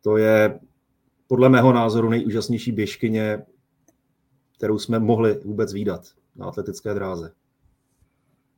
to 0.00 0.16
je 0.16 0.60
podle 1.26 1.48
mého 1.48 1.72
názoru 1.72 2.10
nejúžasnější 2.10 2.72
běžkyně, 2.72 3.42
kterou 4.56 4.78
jsme 4.78 4.98
mohli 4.98 5.40
vůbec 5.44 5.72
výdat 5.72 6.02
na 6.36 6.46
atletické 6.46 6.94
dráze. 6.94 7.32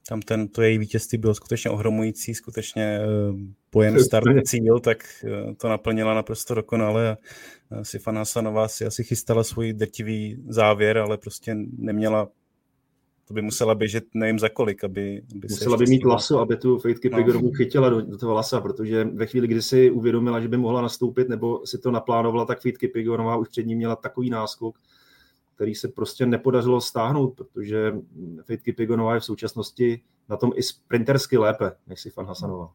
tam 0.09 0.23
ten, 0.23 0.49
to 0.49 0.63
její 0.63 0.79
vítězství 0.79 1.19
bylo 1.19 1.35
skutečně 1.35 1.71
ohromující, 1.71 2.35
skutečně 2.35 3.01
pojem 3.71 3.99
start 4.05 4.27
cíl, 4.47 4.81
tak 4.81 5.25
to 5.57 5.69
naplnila 5.69 6.15
naprosto 6.15 6.55
dokonale 6.55 7.11
a 7.11 7.17
Sifan 7.83 8.17
Hasanová 8.17 8.69
si 8.69 8.87
asi 8.87 9.05
chystala 9.05 9.45
svůj 9.45 9.73
drtivý 9.73 10.45
závěr, 10.49 10.99
ale 10.99 11.19
prostě 11.19 11.57
neměla 11.79 12.29
to 13.29 13.35
by 13.35 13.43
musela 13.43 13.75
běžet 13.75 14.05
nevím 14.15 14.39
za 14.39 14.49
kolik, 14.49 14.85
aby... 14.85 15.23
aby 15.37 15.47
musela 15.51 15.77
by 15.77 15.85
mít 15.87 16.05
laso, 16.05 16.39
aby 16.39 16.57
tu 16.57 16.79
Kipigorovu 16.79 17.47
no. 17.47 17.53
chytila 17.53 17.89
do, 17.89 18.01
do 18.01 18.19
toho 18.19 18.35
lasa, 18.35 18.61
protože 18.61 19.05
ve 19.05 19.27
chvíli, 19.27 19.49
kdy 19.49 19.63
si 19.63 19.91
uvědomila, 19.91 20.41
že 20.41 20.49
by 20.49 20.57
mohla 20.57 20.83
nastoupit, 20.83 21.29
nebo 21.29 21.67
si 21.67 21.79
to 21.79 21.91
naplánovala, 21.91 22.45
tak 22.45 22.61
Faith 22.61 22.79
Kipigorová 22.79 23.37
už 23.37 23.49
před 23.49 23.67
ní 23.67 23.75
měla 23.75 23.97
takový 23.97 24.31
náskok, 24.31 24.79
který 25.55 25.75
se 25.75 25.89
prostě 25.89 26.27
nepodařilo 26.27 26.81
stáhnout, 26.81 27.35
protože 27.35 27.95
Faith 28.45 28.63
Kipigonová 28.63 29.15
je 29.15 29.21
v 29.21 29.25
současnosti 29.25 30.03
na 30.29 30.37
tom 30.37 30.51
i 30.55 30.63
sprintersky 30.63 31.39
lépe, 31.39 31.73
než 31.87 32.01
si 32.01 32.11
Fan 32.11 32.27
Hasanová. 32.27 32.73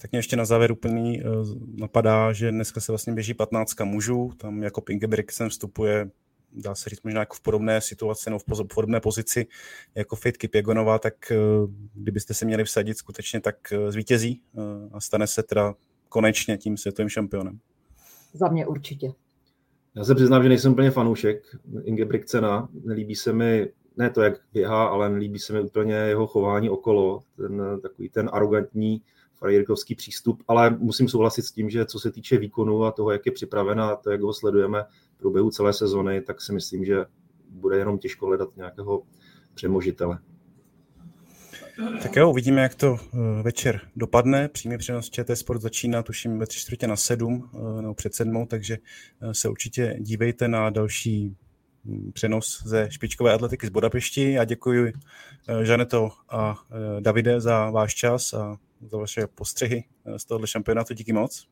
Tak 0.00 0.12
mě 0.12 0.18
ještě 0.18 0.36
na 0.36 0.44
závěr 0.44 0.72
úplný 0.72 1.22
uh, 1.22 1.46
napadá, 1.76 2.32
že 2.32 2.50
dneska 2.50 2.80
se 2.80 2.92
vlastně 2.92 3.12
běží 3.12 3.34
15 3.34 3.80
mužů, 3.84 4.32
tam 4.36 4.62
jako 4.62 4.82
Ingebrigtsen 4.88 5.48
vstupuje 5.48 6.10
dá 6.52 6.74
se 6.74 6.90
říct 6.90 7.02
možná 7.02 7.20
jako 7.20 7.36
v 7.36 7.40
podobné 7.40 7.80
situaci 7.80 8.30
nebo 8.30 8.38
v 8.38 8.64
podobné 8.74 9.00
pozici 9.00 9.46
jako 9.94 10.16
Fit 10.16 10.50
Pěgonová, 10.50 10.98
tak 10.98 11.32
eh, 11.32 11.36
kdybyste 11.94 12.34
se 12.34 12.44
měli 12.44 12.64
vsadit 12.64 12.98
skutečně, 12.98 13.40
tak 13.40 13.72
eh, 13.72 13.92
zvítězí 13.92 14.42
eh, 14.58 14.60
a 14.92 15.00
stane 15.00 15.26
se 15.26 15.42
teda 15.42 15.74
konečně 16.08 16.58
tím 16.58 16.76
světovým 16.76 17.08
šampionem. 17.08 17.58
Za 18.32 18.48
mě 18.48 18.66
určitě. 18.66 19.12
Já 19.96 20.04
se 20.04 20.14
přiznám, 20.14 20.42
že 20.42 20.48
nejsem 20.48 20.72
úplně 20.72 20.90
fanoušek 20.90 21.56
Ingebrigtsena. 21.84 22.68
Nelíbí 22.84 23.14
se 23.14 23.32
mi 23.32 23.68
ne 23.96 24.10
to, 24.10 24.22
jak 24.22 24.40
běhá, 24.52 24.86
ale 24.86 25.10
nelíbí 25.10 25.38
se 25.38 25.52
mi 25.52 25.60
úplně 25.60 25.94
jeho 25.94 26.26
chování 26.26 26.70
okolo, 26.70 27.20
ten 27.36 27.80
takový 27.82 28.08
ten 28.08 28.30
arrogantní 28.32 29.02
frajerkovský 29.34 29.94
přístup, 29.94 30.42
ale 30.48 30.70
musím 30.70 31.08
souhlasit 31.08 31.42
s 31.42 31.52
tím, 31.52 31.70
že 31.70 31.86
co 31.86 32.00
se 32.00 32.10
týče 32.10 32.38
výkonu 32.38 32.84
a 32.84 32.92
toho, 32.92 33.10
jak 33.10 33.26
je 33.26 33.32
připravena 33.32 33.90
a 33.90 33.96
to, 33.96 34.10
jak 34.10 34.20
ho 34.20 34.34
sledujeme 34.34 34.84
průběhu 35.18 35.50
celé 35.50 35.72
sezony, 35.72 36.20
tak 36.20 36.40
si 36.40 36.52
myslím, 36.52 36.84
že 36.84 37.04
bude 37.50 37.78
jenom 37.78 37.98
těžko 37.98 38.26
hledat 38.26 38.56
nějakého 38.56 39.02
přemožitele. 39.54 40.18
Tak 42.02 42.16
jo, 42.16 42.30
uvidíme, 42.30 42.62
jak 42.62 42.74
to 42.74 42.96
eh, 43.00 43.42
večer 43.42 43.80
dopadne. 43.96 44.48
Přímý 44.48 44.78
přenos 44.78 45.10
ČT 45.10 45.36
Sport 45.36 45.62
začíná, 45.62 46.02
tuším, 46.02 46.38
ve 46.38 46.46
tři 46.46 46.60
čtvrtě 46.60 46.86
na 46.86 46.96
sedm, 46.96 47.50
eh, 47.54 47.82
nebo 47.82 47.94
před 47.94 48.14
sedmou, 48.14 48.46
takže 48.46 48.78
eh, 49.20 49.34
se 49.34 49.48
určitě 49.48 49.96
dívejte 50.00 50.48
na 50.48 50.70
další 50.70 51.36
hm, 51.84 52.12
přenos 52.14 52.62
ze 52.66 52.88
špičkové 52.90 53.32
atletiky 53.32 53.66
z 53.66 53.70
Budapešti. 53.70 54.38
A 54.38 54.44
děkuji 54.44 54.92
Žaneto 55.62 56.10
a 56.28 56.56
Davide 57.00 57.40
za 57.40 57.70
váš 57.70 57.94
čas 57.94 58.34
a 58.34 58.56
za 58.90 58.98
vaše 58.98 59.26
postřehy 59.26 59.84
z 60.16 60.24
tohohle 60.24 60.46
šampionátu. 60.46 60.94
Díky 60.94 61.12
moc. 61.12 61.48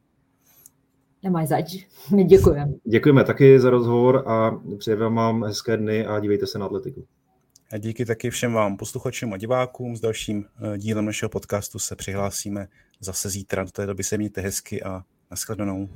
Nemáš 1.23 1.49
zač. 1.49 1.77
My 2.15 2.25
děkujeme. 2.25 2.73
Děkujeme 2.85 3.25
taky 3.25 3.61
za 3.61 3.71
rozhovor 3.71 4.25
a 4.27 4.61
přejeme 4.79 5.09
vám 5.09 5.45
hezké 5.45 5.77
dny 5.77 6.07
a 6.07 6.21
dívejte 6.21 6.47
se 6.47 6.59
na 6.59 6.67
atletiku. 6.67 7.07
A 7.73 7.79
díky 7.79 8.05
taky 8.05 8.31
všem 8.31 8.53
vám 8.53 8.77
posluchačům 8.77 9.33
a 9.33 9.37
divákům. 9.37 9.97
S 9.97 10.01
dalším 10.01 10.45
eh, 10.75 10.79
dílem 10.79 11.05
našeho 11.05 11.31
podcastu 11.31 11.79
se 11.79 11.97
přihlásíme 11.97 12.69
zase 13.01 13.29
zítra. 13.29 13.65
Do 13.65 13.71
té 13.71 13.87
doby 13.87 14.05
se 14.05 14.19
mějte 14.19 14.41
hezky 14.41 14.83
a 14.83 15.03
nashledanou. 15.31 15.89